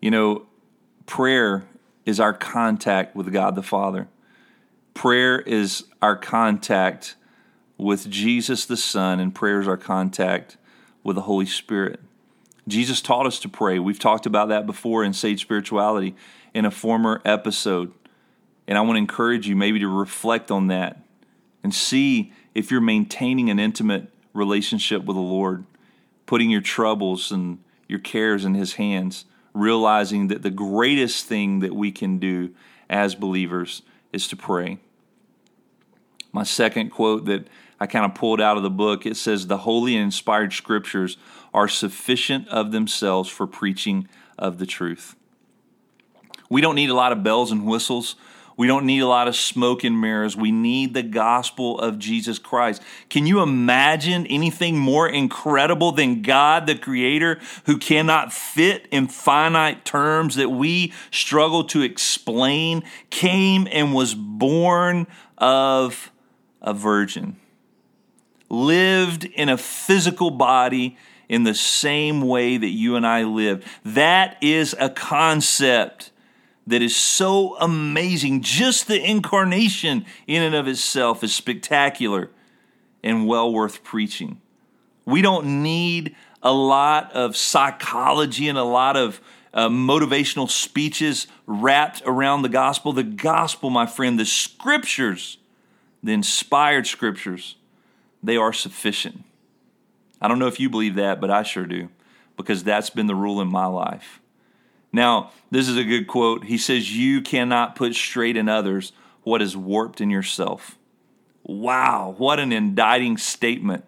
You 0.00 0.10
know, 0.10 0.46
prayer 1.06 1.64
is 2.04 2.18
our 2.20 2.32
contact 2.32 3.14
with 3.14 3.32
God 3.32 3.54
the 3.54 3.62
Father. 3.62 4.08
Prayer 4.94 5.40
is 5.40 5.84
our 6.02 6.16
contact 6.16 7.16
with 7.78 8.10
Jesus 8.10 8.66
the 8.66 8.76
Son, 8.76 9.20
and 9.20 9.34
prayer 9.34 9.60
is 9.60 9.68
our 9.68 9.76
contact 9.76 10.56
with 11.02 11.16
the 11.16 11.22
Holy 11.22 11.46
Spirit. 11.46 12.00
Jesus 12.68 13.00
taught 13.00 13.26
us 13.26 13.38
to 13.40 13.48
pray. 13.48 13.78
We've 13.78 13.98
talked 13.98 14.26
about 14.26 14.48
that 14.48 14.66
before 14.66 15.02
in 15.04 15.12
Sage 15.12 15.40
Spirituality 15.40 16.14
in 16.54 16.64
a 16.64 16.70
former 16.70 17.20
episode. 17.24 17.92
And 18.66 18.78
I 18.78 18.82
want 18.82 18.94
to 18.96 19.00
encourage 19.00 19.48
you 19.48 19.56
maybe 19.56 19.80
to 19.80 19.88
reflect 19.88 20.50
on 20.50 20.68
that 20.68 21.02
and 21.62 21.74
see 21.74 22.32
if 22.54 22.70
you're 22.70 22.80
maintaining 22.80 23.50
an 23.50 23.58
intimate 23.58 24.12
relationship 24.32 25.04
with 25.04 25.16
the 25.16 25.22
Lord, 25.22 25.64
putting 26.26 26.50
your 26.50 26.60
troubles 26.60 27.32
and 27.32 27.58
your 27.88 27.98
cares 27.98 28.44
in 28.44 28.54
His 28.54 28.74
hands 28.74 29.24
realizing 29.54 30.28
that 30.28 30.42
the 30.42 30.50
greatest 30.50 31.26
thing 31.26 31.60
that 31.60 31.74
we 31.74 31.90
can 31.90 32.18
do 32.18 32.50
as 32.88 33.14
believers 33.14 33.82
is 34.12 34.28
to 34.28 34.36
pray. 34.36 34.78
My 36.32 36.44
second 36.44 36.90
quote 36.90 37.24
that 37.26 37.48
I 37.80 37.86
kind 37.86 38.04
of 38.04 38.14
pulled 38.14 38.40
out 38.40 38.56
of 38.56 38.62
the 38.62 38.70
book 38.70 39.06
it 39.06 39.16
says, 39.16 39.46
The 39.46 39.58
holy 39.58 39.96
and 39.96 40.04
inspired 40.04 40.52
scriptures 40.52 41.16
are 41.54 41.68
sufficient 41.68 42.46
of 42.48 42.72
themselves 42.72 43.28
for 43.28 43.46
preaching 43.46 44.06
of 44.38 44.58
the 44.58 44.66
truth. 44.66 45.16
We 46.50 46.60
don't 46.60 46.74
need 46.74 46.90
a 46.90 46.94
lot 46.94 47.12
of 47.12 47.22
bells 47.22 47.50
and 47.50 47.66
whistles. 47.66 48.16
We 48.56 48.66
don't 48.66 48.84
need 48.84 48.98
a 48.98 49.06
lot 49.06 49.26
of 49.26 49.36
smoke 49.36 49.84
and 49.84 49.98
mirrors. 49.98 50.36
We 50.36 50.52
need 50.52 50.92
the 50.92 51.02
gospel 51.02 51.78
of 51.78 51.98
Jesus 51.98 52.38
Christ. 52.38 52.82
Can 53.08 53.26
you 53.26 53.40
imagine 53.40 54.26
anything 54.26 54.76
more 54.76 55.08
incredible 55.08 55.92
than 55.92 56.20
God, 56.20 56.66
the 56.66 56.74
Creator, 56.74 57.40
who 57.64 57.78
cannot 57.78 58.34
fit 58.34 58.86
in 58.90 59.08
finite 59.08 59.86
terms 59.86 60.34
that 60.34 60.50
we 60.50 60.92
struggle 61.10 61.64
to 61.68 61.80
explain, 61.80 62.82
came 63.08 63.66
and 63.72 63.94
was 63.94 64.14
born 64.14 65.06
of 65.38 66.12
a 66.60 66.74
virgin, 66.74 67.36
lived 68.50 69.24
in 69.24 69.48
a 69.48 69.56
physical 69.56 70.30
body 70.30 70.98
in 71.28 71.44
the 71.44 71.54
same 71.54 72.20
way 72.22 72.56
that 72.56 72.68
you 72.68 72.96
and 72.96 73.06
I 73.06 73.24
live? 73.24 73.64
That 73.84 74.36
is 74.42 74.74
a 74.78 74.90
concept 74.90 76.10
that 76.66 76.82
is 76.82 76.94
so 76.94 77.56
amazing. 77.58 78.42
Just 78.42 78.86
the 78.86 79.02
incarnation 79.02 80.04
in 80.26 80.42
and 80.42 80.54
of 80.54 80.68
itself 80.68 81.24
is 81.24 81.34
spectacular 81.34 82.30
and 83.02 83.26
well 83.26 83.52
worth 83.52 83.82
preaching. 83.82 84.40
We 85.04 85.22
don't 85.22 85.62
need 85.62 86.14
a 86.42 86.52
lot 86.52 87.12
of 87.12 87.36
psychology 87.36 88.48
and 88.48 88.58
a 88.58 88.64
lot 88.64 88.96
of 88.96 89.20
uh, 89.52 89.68
motivational 89.68 90.48
speeches 90.48 91.26
wrapped 91.46 92.02
around 92.06 92.42
the 92.42 92.48
gospel. 92.48 92.92
The 92.92 93.02
gospel, 93.02 93.70
my 93.70 93.86
friend, 93.86 94.18
the 94.18 94.24
scriptures, 94.24 95.38
the 96.02 96.12
inspired 96.12 96.86
scriptures, 96.86 97.56
they 98.22 98.36
are 98.36 98.52
sufficient. 98.52 99.24
I 100.20 100.28
don't 100.28 100.38
know 100.38 100.46
if 100.46 100.60
you 100.60 100.68
believe 100.68 100.96
that, 100.96 101.20
but 101.20 101.30
I 101.30 101.42
sure 101.42 101.66
do, 101.66 101.88
because 102.36 102.62
that's 102.62 102.90
been 102.90 103.06
the 103.06 103.14
rule 103.14 103.40
in 103.40 103.48
my 103.48 103.66
life. 103.66 104.20
Now, 104.92 105.30
this 105.50 105.68
is 105.68 105.76
a 105.76 105.84
good 105.84 106.06
quote. 106.06 106.44
He 106.44 106.58
says, 106.58 106.96
You 106.96 107.20
cannot 107.20 107.76
put 107.76 107.94
straight 107.94 108.36
in 108.36 108.48
others 108.48 108.92
what 109.22 109.42
is 109.42 109.56
warped 109.56 110.00
in 110.00 110.10
yourself. 110.10 110.76
Wow, 111.42 112.14
what 112.18 112.38
an 112.38 112.52
indicting 112.52 113.16
statement 113.16 113.84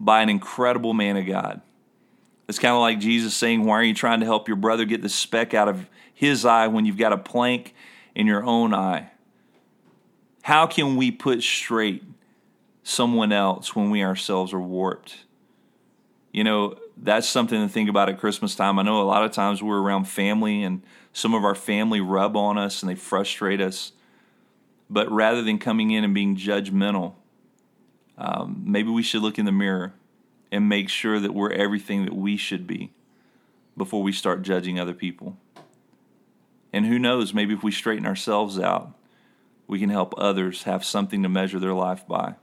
by 0.00 0.22
an 0.22 0.28
incredible 0.28 0.94
man 0.94 1.16
of 1.16 1.26
God. 1.26 1.60
It's 2.48 2.58
kind 2.58 2.74
of 2.74 2.80
like 2.80 2.98
Jesus 2.98 3.34
saying, 3.34 3.64
Why 3.64 3.74
are 3.74 3.84
you 3.84 3.94
trying 3.94 4.20
to 4.20 4.26
help 4.26 4.48
your 4.48 4.56
brother 4.56 4.84
get 4.84 5.02
the 5.02 5.08
speck 5.08 5.54
out 5.54 5.68
of 5.68 5.88
his 6.14 6.44
eye 6.44 6.66
when 6.66 6.86
you've 6.86 6.96
got 6.96 7.12
a 7.12 7.18
plank 7.18 7.74
in 8.14 8.26
your 8.26 8.42
own 8.42 8.74
eye? 8.74 9.10
How 10.42 10.66
can 10.66 10.96
we 10.96 11.10
put 11.10 11.42
straight 11.42 12.02
someone 12.88 13.32
else 13.32 13.76
when 13.76 13.90
we 13.90 14.02
ourselves 14.02 14.52
are 14.52 14.60
warped? 14.60 15.24
You 16.32 16.44
know, 16.44 16.78
that's 16.96 17.28
something 17.28 17.60
to 17.60 17.68
think 17.68 17.88
about 17.88 18.08
at 18.08 18.18
Christmas 18.18 18.54
time. 18.54 18.78
I 18.78 18.82
know 18.82 19.02
a 19.02 19.04
lot 19.04 19.24
of 19.24 19.32
times 19.32 19.62
we're 19.62 19.80
around 19.80 20.04
family 20.06 20.62
and 20.62 20.82
some 21.12 21.34
of 21.34 21.44
our 21.44 21.54
family 21.54 22.00
rub 22.00 22.36
on 22.36 22.58
us 22.58 22.82
and 22.82 22.90
they 22.90 22.94
frustrate 22.94 23.60
us. 23.60 23.92
But 24.90 25.10
rather 25.10 25.42
than 25.42 25.58
coming 25.58 25.90
in 25.90 26.02
and 26.02 26.14
being 26.14 26.36
judgmental, 26.36 27.14
um, 28.16 28.62
maybe 28.64 28.90
we 28.90 29.02
should 29.02 29.22
look 29.22 29.38
in 29.38 29.44
the 29.44 29.52
mirror 29.52 29.92
and 30.50 30.68
make 30.68 30.88
sure 30.88 31.20
that 31.20 31.34
we're 31.34 31.52
everything 31.52 32.04
that 32.04 32.14
we 32.14 32.36
should 32.36 32.66
be 32.66 32.92
before 33.76 34.02
we 34.02 34.12
start 34.12 34.42
judging 34.42 34.80
other 34.80 34.94
people. 34.94 35.36
And 36.72 36.86
who 36.86 36.98
knows, 36.98 37.34
maybe 37.34 37.54
if 37.54 37.62
we 37.62 37.70
straighten 37.70 38.06
ourselves 38.06 38.58
out, 38.58 38.94
we 39.66 39.78
can 39.78 39.90
help 39.90 40.14
others 40.16 40.62
have 40.62 40.84
something 40.84 41.22
to 41.22 41.28
measure 41.28 41.58
their 41.58 41.74
life 41.74 42.06
by. 42.08 42.34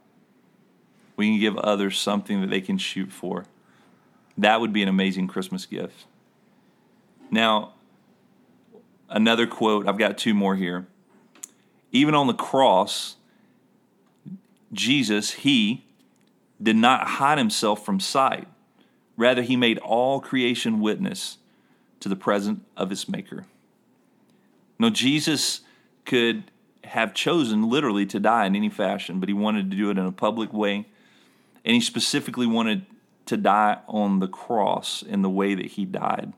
We 1.16 1.28
can 1.30 1.40
give 1.40 1.58
others 1.58 1.98
something 1.98 2.42
that 2.42 2.50
they 2.50 2.62
can 2.62 2.78
shoot 2.78 3.12
for. 3.12 3.46
That 4.38 4.60
would 4.60 4.74
be 4.74 4.84
an 4.84 4.90
amazing 4.90 5.28
Christmas 5.28 5.66
gift. 5.66 6.06
Now, 7.32 7.74
another 9.10 9.48
quote, 9.48 9.88
I've 9.88 9.98
got 9.98 10.18
two 10.18 10.34
more 10.34 10.56
here. 10.56 10.88
Even 11.92 12.16
on 12.16 12.28
the 12.28 12.34
cross, 12.34 13.16
Jesus, 14.74 15.32
he 15.32 15.86
did 16.62 16.76
not 16.76 17.08
hide 17.08 17.38
himself 17.38 17.86
from 17.86 18.00
sight. 18.00 18.48
Rather, 19.18 19.42
he 19.42 19.56
made 19.56 19.78
all 19.80 20.20
creation 20.20 20.82
witness 20.82 21.38
to 22.02 22.10
the 22.10 22.16
presence 22.16 22.60
of 22.76 22.90
his 22.90 23.08
Maker. 23.08 23.46
Now, 24.78 24.90
Jesus 24.90 25.62
could 26.04 26.52
have 26.84 27.14
chosen 27.14 27.70
literally 27.70 28.06
to 28.06 28.20
die 28.20 28.46
in 28.46 28.56
any 28.56 28.70
fashion, 28.70 29.20
but 29.20 29.30
he 29.30 29.34
wanted 29.34 29.72
to 29.72 29.78
do 29.78 29.90
it 29.90 29.98
in 29.98 30.06
a 30.06 30.12
public 30.12 30.54
way. 30.54 30.88
And 31.66 31.74
he 31.74 31.82
specifically 31.82 32.48
wanted 32.48 32.86
to 33.26 33.36
die 33.36 33.80
on 33.88 34.20
the 34.20 34.28
cross 34.28 35.02
in 35.02 35.24
the 35.24 35.30
way 35.30 35.56
that 35.56 35.66
he 35.66 35.84
died. 35.84 36.32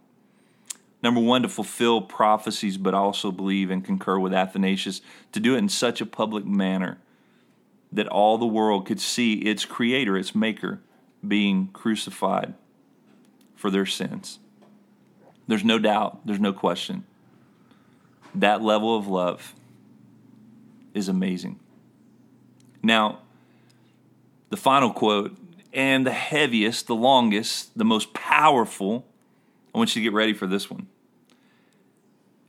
Number 1.03 1.19
one, 1.19 1.43
to 1.43 1.49
fulfill 1.49 2.01
prophecies, 2.01 2.77
but 2.77 2.93
also 2.93 3.31
believe 3.31 3.69
and 3.69 3.85
concur 3.85 4.17
with 4.17 4.33
Athanasius, 4.33 5.01
to 5.33 5.39
do 5.39 5.53
it 5.53 5.59
in 5.59 5.69
such 5.69 6.01
a 6.01 6.05
public 6.05 6.45
manner 6.45 6.97
that 7.91 8.07
all 8.07 8.37
the 8.37 8.47
world 8.47 8.85
could 8.85 8.99
see 8.99 9.33
its 9.33 9.65
creator, 9.65 10.17
its 10.17 10.33
maker, 10.33 10.81
being 11.25 11.67
crucified 11.67 12.53
for 13.55 13.69
their 13.69 13.85
sins. 13.85 14.39
There's 15.47 15.63
no 15.63 15.79
doubt, 15.79 16.25
there's 16.25 16.39
no 16.39 16.53
question. 16.53 17.05
That 18.33 18.61
level 18.61 18.97
of 18.97 19.07
love 19.07 19.55
is 20.93 21.07
amazing. 21.07 21.59
Now, 22.83 23.19
the 24.49 24.57
final 24.57 24.91
quote 24.91 25.38
and 25.73 26.05
the 26.05 26.12
heaviest, 26.12 26.88
the 26.88 26.95
longest, 26.95 27.77
the 27.77 27.86
most 27.86 28.13
powerful. 28.13 29.05
I 29.73 29.77
want 29.77 29.95
you 29.95 30.01
to 30.01 30.03
get 30.03 30.13
ready 30.13 30.33
for 30.33 30.47
this 30.47 30.69
one. 30.69 30.88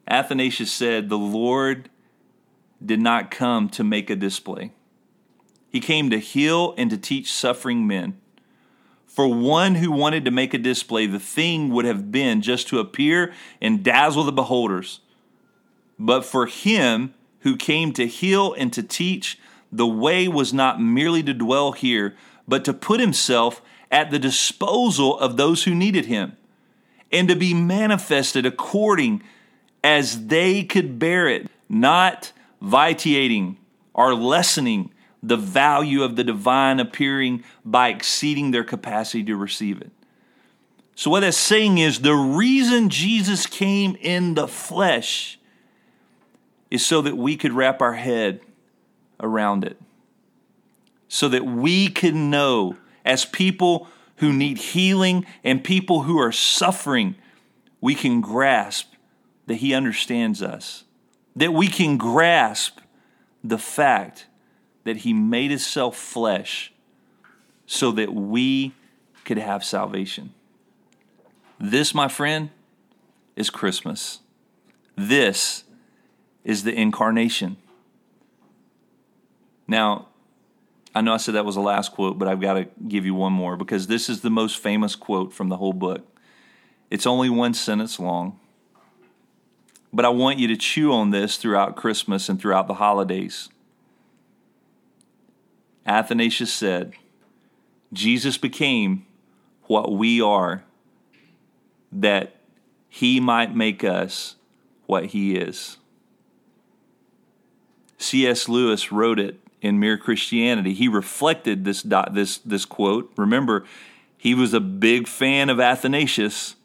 Athanasius 0.06 0.72
said, 0.72 1.08
The 1.08 1.18
Lord 1.18 1.90
did 2.84 3.00
not 3.00 3.30
come 3.30 3.68
to 3.70 3.84
make 3.84 4.08
a 4.08 4.16
display. 4.16 4.72
He 5.68 5.80
came 5.80 6.10
to 6.10 6.18
heal 6.18 6.74
and 6.78 6.88
to 6.90 6.96
teach 6.96 7.32
suffering 7.32 7.86
men. 7.86 8.18
For 9.06 9.26
one 9.26 9.74
who 9.74 9.90
wanted 9.90 10.24
to 10.24 10.30
make 10.30 10.54
a 10.54 10.58
display, 10.58 11.06
the 11.06 11.18
thing 11.18 11.70
would 11.70 11.84
have 11.84 12.12
been 12.12 12.40
just 12.40 12.68
to 12.68 12.78
appear 12.78 13.34
and 13.60 13.82
dazzle 13.82 14.24
the 14.24 14.32
beholders. 14.32 15.00
But 15.98 16.24
for 16.24 16.46
him 16.46 17.14
who 17.40 17.56
came 17.56 17.92
to 17.94 18.06
heal 18.06 18.54
and 18.54 18.72
to 18.72 18.82
teach, 18.82 19.38
the 19.70 19.86
way 19.86 20.28
was 20.28 20.52
not 20.52 20.80
merely 20.80 21.22
to 21.22 21.34
dwell 21.34 21.72
here, 21.72 22.16
but 22.46 22.64
to 22.64 22.72
put 22.72 23.00
himself 23.00 23.60
at 23.90 24.10
the 24.10 24.18
disposal 24.18 25.18
of 25.18 25.36
those 25.36 25.64
who 25.64 25.74
needed 25.74 26.06
him, 26.06 26.36
and 27.10 27.28
to 27.28 27.36
be 27.36 27.54
manifested 27.54 28.44
according 28.44 29.22
as 29.82 30.26
they 30.26 30.62
could 30.62 30.98
bear 30.98 31.28
it, 31.28 31.50
not 31.68 32.32
vitiating 32.60 33.56
or 33.94 34.14
lessening 34.14 34.90
the 35.22 35.36
value 35.36 36.02
of 36.02 36.16
the 36.16 36.24
divine 36.24 36.80
appearing 36.80 37.42
by 37.64 37.88
exceeding 37.88 38.50
their 38.50 38.64
capacity 38.64 39.24
to 39.24 39.36
receive 39.36 39.80
it. 39.80 39.90
So, 40.94 41.10
what 41.10 41.20
that's 41.20 41.36
saying 41.36 41.78
is 41.78 42.00
the 42.00 42.14
reason 42.14 42.90
Jesus 42.90 43.46
came 43.46 43.96
in 44.00 44.34
the 44.34 44.48
flesh 44.48 45.38
is 46.70 46.84
so 46.84 47.00
that 47.02 47.16
we 47.16 47.36
could 47.36 47.52
wrap 47.52 47.80
our 47.80 47.94
head 47.94 48.40
around 49.20 49.64
it 49.64 49.78
so 51.08 51.28
that 51.28 51.44
we 51.44 51.88
can 51.88 52.30
know 52.30 52.76
as 53.04 53.24
people 53.24 53.88
who 54.16 54.32
need 54.32 54.58
healing 54.58 55.24
and 55.42 55.64
people 55.64 56.02
who 56.02 56.18
are 56.18 56.32
suffering, 56.32 57.14
we 57.80 57.94
can 57.94 58.20
grasp 58.20 58.92
that 59.46 59.56
He 59.56 59.72
understands 59.72 60.42
us, 60.42 60.84
that 61.34 61.52
we 61.52 61.68
can 61.68 61.96
grasp 61.96 62.80
the 63.42 63.58
fact 63.58 64.26
that 64.84 64.98
He 64.98 65.12
made 65.12 65.50
Himself 65.50 65.96
flesh 65.96 66.72
so 67.66 67.90
that 67.92 68.12
we 68.12 68.74
could 69.24 69.38
have 69.38 69.64
salvation. 69.64 70.34
This, 71.58 71.94
my 71.94 72.08
friend, 72.08 72.50
is 73.36 73.50
Christmas. 73.50 74.20
This 74.96 75.64
is 76.44 76.64
the 76.64 76.74
incarnation. 76.74 77.56
Now, 79.68 80.06
I 80.94 81.02
know 81.02 81.12
I 81.12 81.18
said 81.18 81.34
that 81.34 81.44
was 81.44 81.54
the 81.54 81.60
last 81.60 81.92
quote, 81.92 82.18
but 82.18 82.26
I've 82.26 82.40
got 82.40 82.54
to 82.54 82.66
give 82.88 83.04
you 83.04 83.14
one 83.14 83.34
more 83.34 83.56
because 83.56 83.86
this 83.86 84.08
is 84.08 84.22
the 84.22 84.30
most 84.30 84.56
famous 84.56 84.96
quote 84.96 85.32
from 85.32 85.50
the 85.50 85.58
whole 85.58 85.74
book. 85.74 86.04
It's 86.90 87.06
only 87.06 87.28
one 87.28 87.52
sentence 87.52 88.00
long, 88.00 88.40
but 89.92 90.06
I 90.06 90.08
want 90.08 90.38
you 90.38 90.48
to 90.48 90.56
chew 90.56 90.92
on 90.92 91.10
this 91.10 91.36
throughout 91.36 91.76
Christmas 91.76 92.30
and 92.30 92.40
throughout 92.40 92.66
the 92.66 92.74
holidays. 92.74 93.50
Athanasius 95.86 96.52
said, 96.52 96.94
Jesus 97.92 98.38
became 98.38 99.06
what 99.64 99.92
we 99.92 100.20
are, 100.20 100.64
that 101.92 102.36
he 102.88 103.20
might 103.20 103.54
make 103.54 103.84
us 103.84 104.36
what 104.86 105.06
he 105.06 105.36
is. 105.36 105.76
C.S. 107.98 108.48
Lewis 108.48 108.90
wrote 108.90 109.18
it 109.18 109.38
in 109.60 109.78
Mere 109.78 109.98
Christianity. 109.98 110.74
He 110.74 110.88
reflected 110.88 111.64
this 111.64 111.82
this 111.82 112.38
this 112.38 112.64
quote. 112.64 113.12
Remember, 113.16 113.64
he 114.16 114.34
was 114.34 114.52
a 114.52 114.60
big 114.60 115.06
fan 115.08 115.48
of 115.50 115.60
Athanasius. 115.60 116.56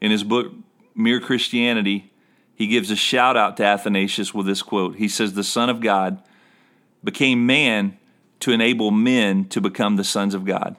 In 0.00 0.10
his 0.10 0.24
book 0.24 0.52
Mere 0.94 1.20
Christianity, 1.20 2.10
he 2.54 2.66
gives 2.66 2.90
a 2.90 2.96
shout 2.96 3.36
out 3.36 3.56
to 3.56 3.64
Athanasius 3.64 4.34
with 4.34 4.46
this 4.46 4.62
quote. 4.62 4.96
He 4.96 5.08
says, 5.08 5.34
The 5.34 5.44
Son 5.44 5.70
of 5.70 5.80
God 5.80 6.22
became 7.02 7.46
man 7.46 7.98
to 8.40 8.52
enable 8.52 8.90
men 8.90 9.44
to 9.46 9.60
become 9.60 9.96
the 9.96 10.04
sons 10.04 10.34
of 10.34 10.44
God. 10.44 10.76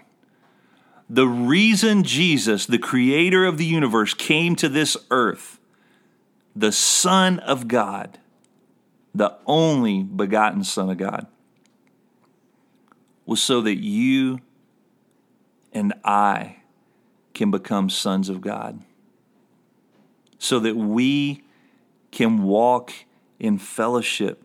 The 1.10 1.28
reason 1.28 2.04
Jesus, 2.04 2.66
the 2.66 2.78
creator 2.78 3.46
of 3.46 3.58
the 3.58 3.66
universe, 3.66 4.14
came 4.14 4.56
to 4.58 4.70
this 4.70 4.98
earth, 5.12 5.60
the 6.56 6.72
Son 6.72 7.40
of 7.40 7.68
God, 7.68 8.20
the 9.14 9.36
only 9.46 10.04
begotten 10.04 10.64
Son 10.64 10.90
of 10.90 10.98
God, 10.98 11.28
was 13.26 13.42
so 13.42 13.62
that 13.62 13.76
you 13.76 14.40
and 15.72 15.94
I 16.04 16.58
can 17.34 17.52
become 17.52 17.90
sons 17.90 18.30
of 18.30 18.42
God. 18.42 18.82
So 20.38 20.60
that 20.60 20.76
we 20.76 21.44
can 22.12 22.44
walk 22.44 22.94
in 23.40 23.58
fellowship 23.58 24.44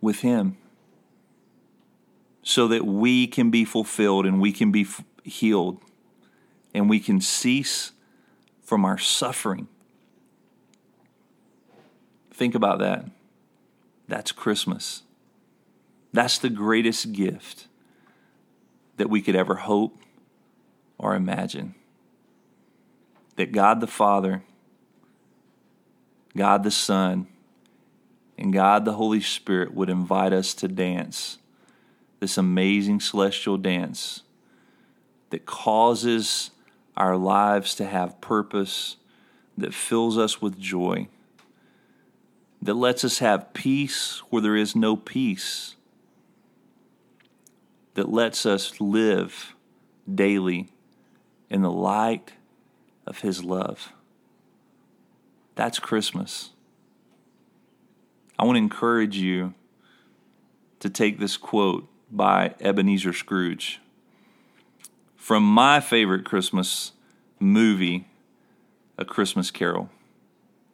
with 0.00 0.20
Him. 0.20 0.56
So 2.42 2.68
that 2.68 2.84
we 2.84 3.26
can 3.26 3.50
be 3.50 3.64
fulfilled 3.64 4.26
and 4.26 4.40
we 4.40 4.52
can 4.52 4.70
be 4.70 4.82
f- 4.82 5.02
healed 5.24 5.80
and 6.74 6.90
we 6.90 7.00
can 7.00 7.20
cease 7.20 7.92
from 8.62 8.84
our 8.84 8.98
suffering. 8.98 9.66
Think 12.34 12.56
about 12.56 12.80
that. 12.80 13.06
That's 14.08 14.32
Christmas. 14.32 15.02
That's 16.12 16.36
the 16.36 16.50
greatest 16.50 17.12
gift 17.12 17.68
that 18.96 19.08
we 19.08 19.22
could 19.22 19.36
ever 19.36 19.54
hope 19.54 19.96
or 20.98 21.14
imagine. 21.14 21.76
That 23.36 23.52
God 23.52 23.80
the 23.80 23.86
Father, 23.86 24.42
God 26.36 26.64
the 26.64 26.70
Son, 26.70 27.28
and 28.36 28.52
God 28.52 28.84
the 28.84 28.94
Holy 28.94 29.20
Spirit 29.20 29.72
would 29.72 29.88
invite 29.88 30.32
us 30.32 30.54
to 30.54 30.68
dance 30.68 31.38
this 32.18 32.36
amazing 32.36 33.00
celestial 33.00 33.56
dance 33.56 34.22
that 35.30 35.46
causes 35.46 36.50
our 36.96 37.16
lives 37.16 37.76
to 37.76 37.84
have 37.84 38.20
purpose, 38.20 38.96
that 39.56 39.72
fills 39.72 40.18
us 40.18 40.42
with 40.42 40.58
joy, 40.58 41.08
that 42.64 42.74
lets 42.74 43.04
us 43.04 43.18
have 43.18 43.52
peace 43.52 44.22
where 44.30 44.40
there 44.40 44.56
is 44.56 44.74
no 44.74 44.96
peace 44.96 45.76
that 47.92 48.10
lets 48.10 48.46
us 48.46 48.80
live 48.80 49.54
daily 50.12 50.70
in 51.50 51.60
the 51.60 51.70
light 51.70 52.32
of 53.06 53.20
His 53.20 53.44
love. 53.44 53.92
That's 55.54 55.78
Christmas. 55.78 56.50
I 58.38 58.44
want 58.44 58.56
to 58.56 58.62
encourage 58.62 59.18
you 59.18 59.52
to 60.80 60.88
take 60.88 61.20
this 61.20 61.36
quote 61.36 61.86
by 62.10 62.54
Ebenezer 62.60 63.12
Scrooge 63.12 63.80
from 65.16 65.42
my 65.42 65.80
favorite 65.80 66.24
Christmas 66.24 66.92
movie, 67.38 68.06
A 68.96 69.04
Christmas 69.04 69.50
Carol. 69.50 69.90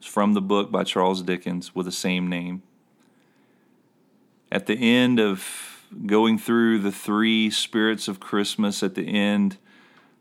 It's 0.00 0.08
from 0.08 0.32
the 0.32 0.40
book 0.40 0.70
by 0.70 0.84
Charles 0.84 1.20
Dickens 1.20 1.74
with 1.74 1.84
the 1.84 1.92
same 1.92 2.26
name. 2.26 2.62
At 4.50 4.64
the 4.64 4.76
end 4.76 5.20
of 5.20 5.84
going 6.06 6.38
through 6.38 6.78
the 6.78 6.90
three 6.90 7.50
spirits 7.50 8.08
of 8.08 8.18
Christmas 8.18 8.82
at 8.82 8.94
the 8.94 9.06
end 9.06 9.58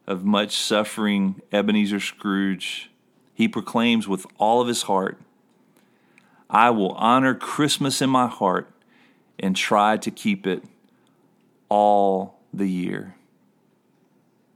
of 0.06 0.26
much 0.26 0.58
suffering, 0.58 1.42
Ebenezer 1.54 2.02
Scrooge, 2.02 2.92
he 3.34 3.48
proclaims 3.48 4.06
with 4.06 4.26
all 4.38 4.60
of 4.60 4.68
his 4.68 4.82
heart, 4.82 5.18
I 6.50 6.72
will 6.72 6.92
honor 6.96 7.34
Christmas 7.34 8.02
in 8.02 8.10
my 8.10 8.28
heart 8.28 8.70
and 9.40 9.56
try 9.56 9.96
to 9.96 10.12
keep 10.12 10.46
it 10.46 10.62
all 11.70 12.38
the 12.54 12.68
year. 12.68 13.16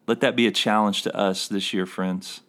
Let 0.06 0.20
that 0.20 0.36
be 0.36 0.48
a 0.48 0.52
challenge 0.52 1.04
to 1.04 1.16
us 1.16 1.48
this 1.48 1.74
year, 1.74 1.86
friends. 1.86 2.42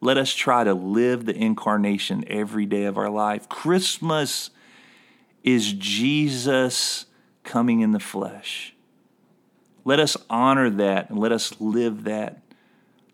Let 0.00 0.18
us 0.18 0.32
try 0.34 0.64
to 0.64 0.74
live 0.74 1.24
the 1.24 1.34
incarnation 1.34 2.24
every 2.28 2.66
day 2.66 2.84
of 2.84 2.98
our 2.98 3.10
life. 3.10 3.48
Christmas 3.48 4.50
is 5.42 5.72
Jesus 5.72 7.06
coming 7.44 7.80
in 7.80 7.92
the 7.92 8.00
flesh. 8.00 8.74
Let 9.84 10.00
us 10.00 10.16
honor 10.28 10.68
that 10.68 11.10
and 11.10 11.18
let 11.18 11.32
us 11.32 11.54
live 11.60 12.04
that. 12.04 12.42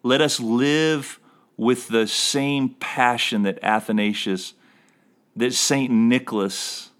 Let 0.03 0.21
us 0.21 0.41
live 0.41 1.21
with 1.57 1.89
the 1.89 2.07
same 2.07 2.71
passion 2.71 3.43
that 3.43 3.63
Athanasius, 3.63 4.55
that 5.37 5.53
St. 5.53 5.93
Nicholas, 5.93 6.91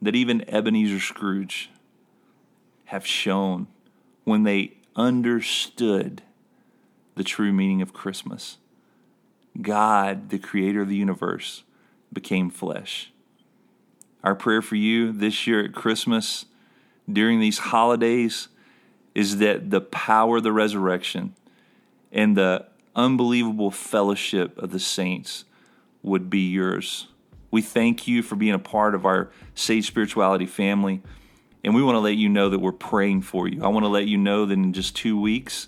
that 0.00 0.14
even 0.14 0.48
Ebenezer 0.48 1.00
Scrooge 1.00 1.70
have 2.86 3.06
shown 3.06 3.66
when 4.22 4.44
they 4.44 4.74
understood 4.94 6.22
the 7.14 7.24
true 7.24 7.52
meaning 7.52 7.82
of 7.82 7.92
Christmas. 7.92 8.58
God, 9.60 10.30
the 10.30 10.38
creator 10.38 10.82
of 10.82 10.88
the 10.88 10.96
universe, 10.96 11.62
became 12.12 12.50
flesh. 12.50 13.12
Our 14.22 14.34
prayer 14.34 14.62
for 14.62 14.76
you 14.76 15.12
this 15.12 15.46
year 15.46 15.64
at 15.64 15.74
Christmas, 15.74 16.46
during 17.10 17.40
these 17.40 17.58
holidays, 17.58 18.48
is 19.14 19.38
that 19.38 19.70
the 19.70 19.80
power 19.80 20.38
of 20.38 20.42
the 20.42 20.52
resurrection 20.52 21.34
and 22.10 22.36
the 22.36 22.66
unbelievable 22.96 23.70
fellowship 23.70 24.56
of 24.58 24.70
the 24.70 24.80
saints 24.80 25.44
would 26.02 26.30
be 26.30 26.50
yours. 26.50 27.08
We 27.50 27.62
thank 27.62 28.08
you 28.08 28.22
for 28.22 28.36
being 28.36 28.54
a 28.54 28.58
part 28.58 28.94
of 28.94 29.06
our 29.06 29.30
Sage 29.54 29.86
Spirituality 29.86 30.46
family. 30.46 31.02
And 31.62 31.74
we 31.74 31.82
want 31.82 31.94
to 31.96 32.00
let 32.00 32.16
you 32.16 32.28
know 32.28 32.50
that 32.50 32.58
we're 32.58 32.72
praying 32.72 33.22
for 33.22 33.48
you. 33.48 33.64
I 33.64 33.68
want 33.68 33.84
to 33.84 33.88
let 33.88 34.06
you 34.06 34.18
know 34.18 34.44
that 34.44 34.52
in 34.52 34.72
just 34.72 34.96
two 34.96 35.18
weeks, 35.18 35.66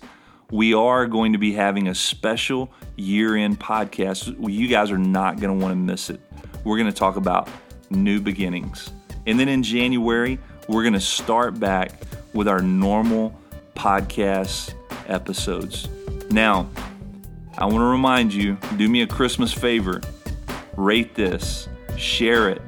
we 0.51 0.73
are 0.73 1.07
going 1.07 1.33
to 1.33 1.37
be 1.37 1.53
having 1.53 1.87
a 1.87 1.95
special 1.95 2.71
year 2.95 3.35
end 3.35 3.59
podcast. 3.59 4.35
You 4.39 4.67
guys 4.67 4.91
are 4.91 4.97
not 4.97 5.39
going 5.39 5.57
to 5.57 5.63
want 5.63 5.71
to 5.71 5.75
miss 5.75 6.09
it. 6.09 6.21
We're 6.63 6.77
going 6.77 6.91
to 6.91 6.97
talk 6.97 7.15
about 7.15 7.49
new 7.89 8.21
beginnings. 8.21 8.91
And 9.25 9.39
then 9.39 9.49
in 9.49 9.61
January, 9.63 10.39
we're 10.67 10.83
going 10.83 10.93
to 10.93 10.99
start 10.99 11.59
back 11.59 11.91
with 12.33 12.47
our 12.47 12.61
normal 12.61 13.37
podcast 13.75 14.73
episodes. 15.07 15.87
Now, 16.29 16.69
I 17.57 17.65
want 17.65 17.77
to 17.77 17.85
remind 17.85 18.33
you 18.33 18.57
do 18.77 18.87
me 18.87 19.01
a 19.01 19.07
Christmas 19.07 19.53
favor 19.53 20.01
rate 20.75 21.15
this, 21.15 21.67
share 21.97 22.49
it, 22.49 22.61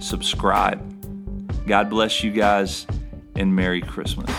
subscribe. 0.00 0.80
God 1.66 1.90
bless 1.90 2.24
you 2.24 2.32
guys, 2.32 2.86
and 3.36 3.54
Merry 3.54 3.82
Christmas. 3.82 4.30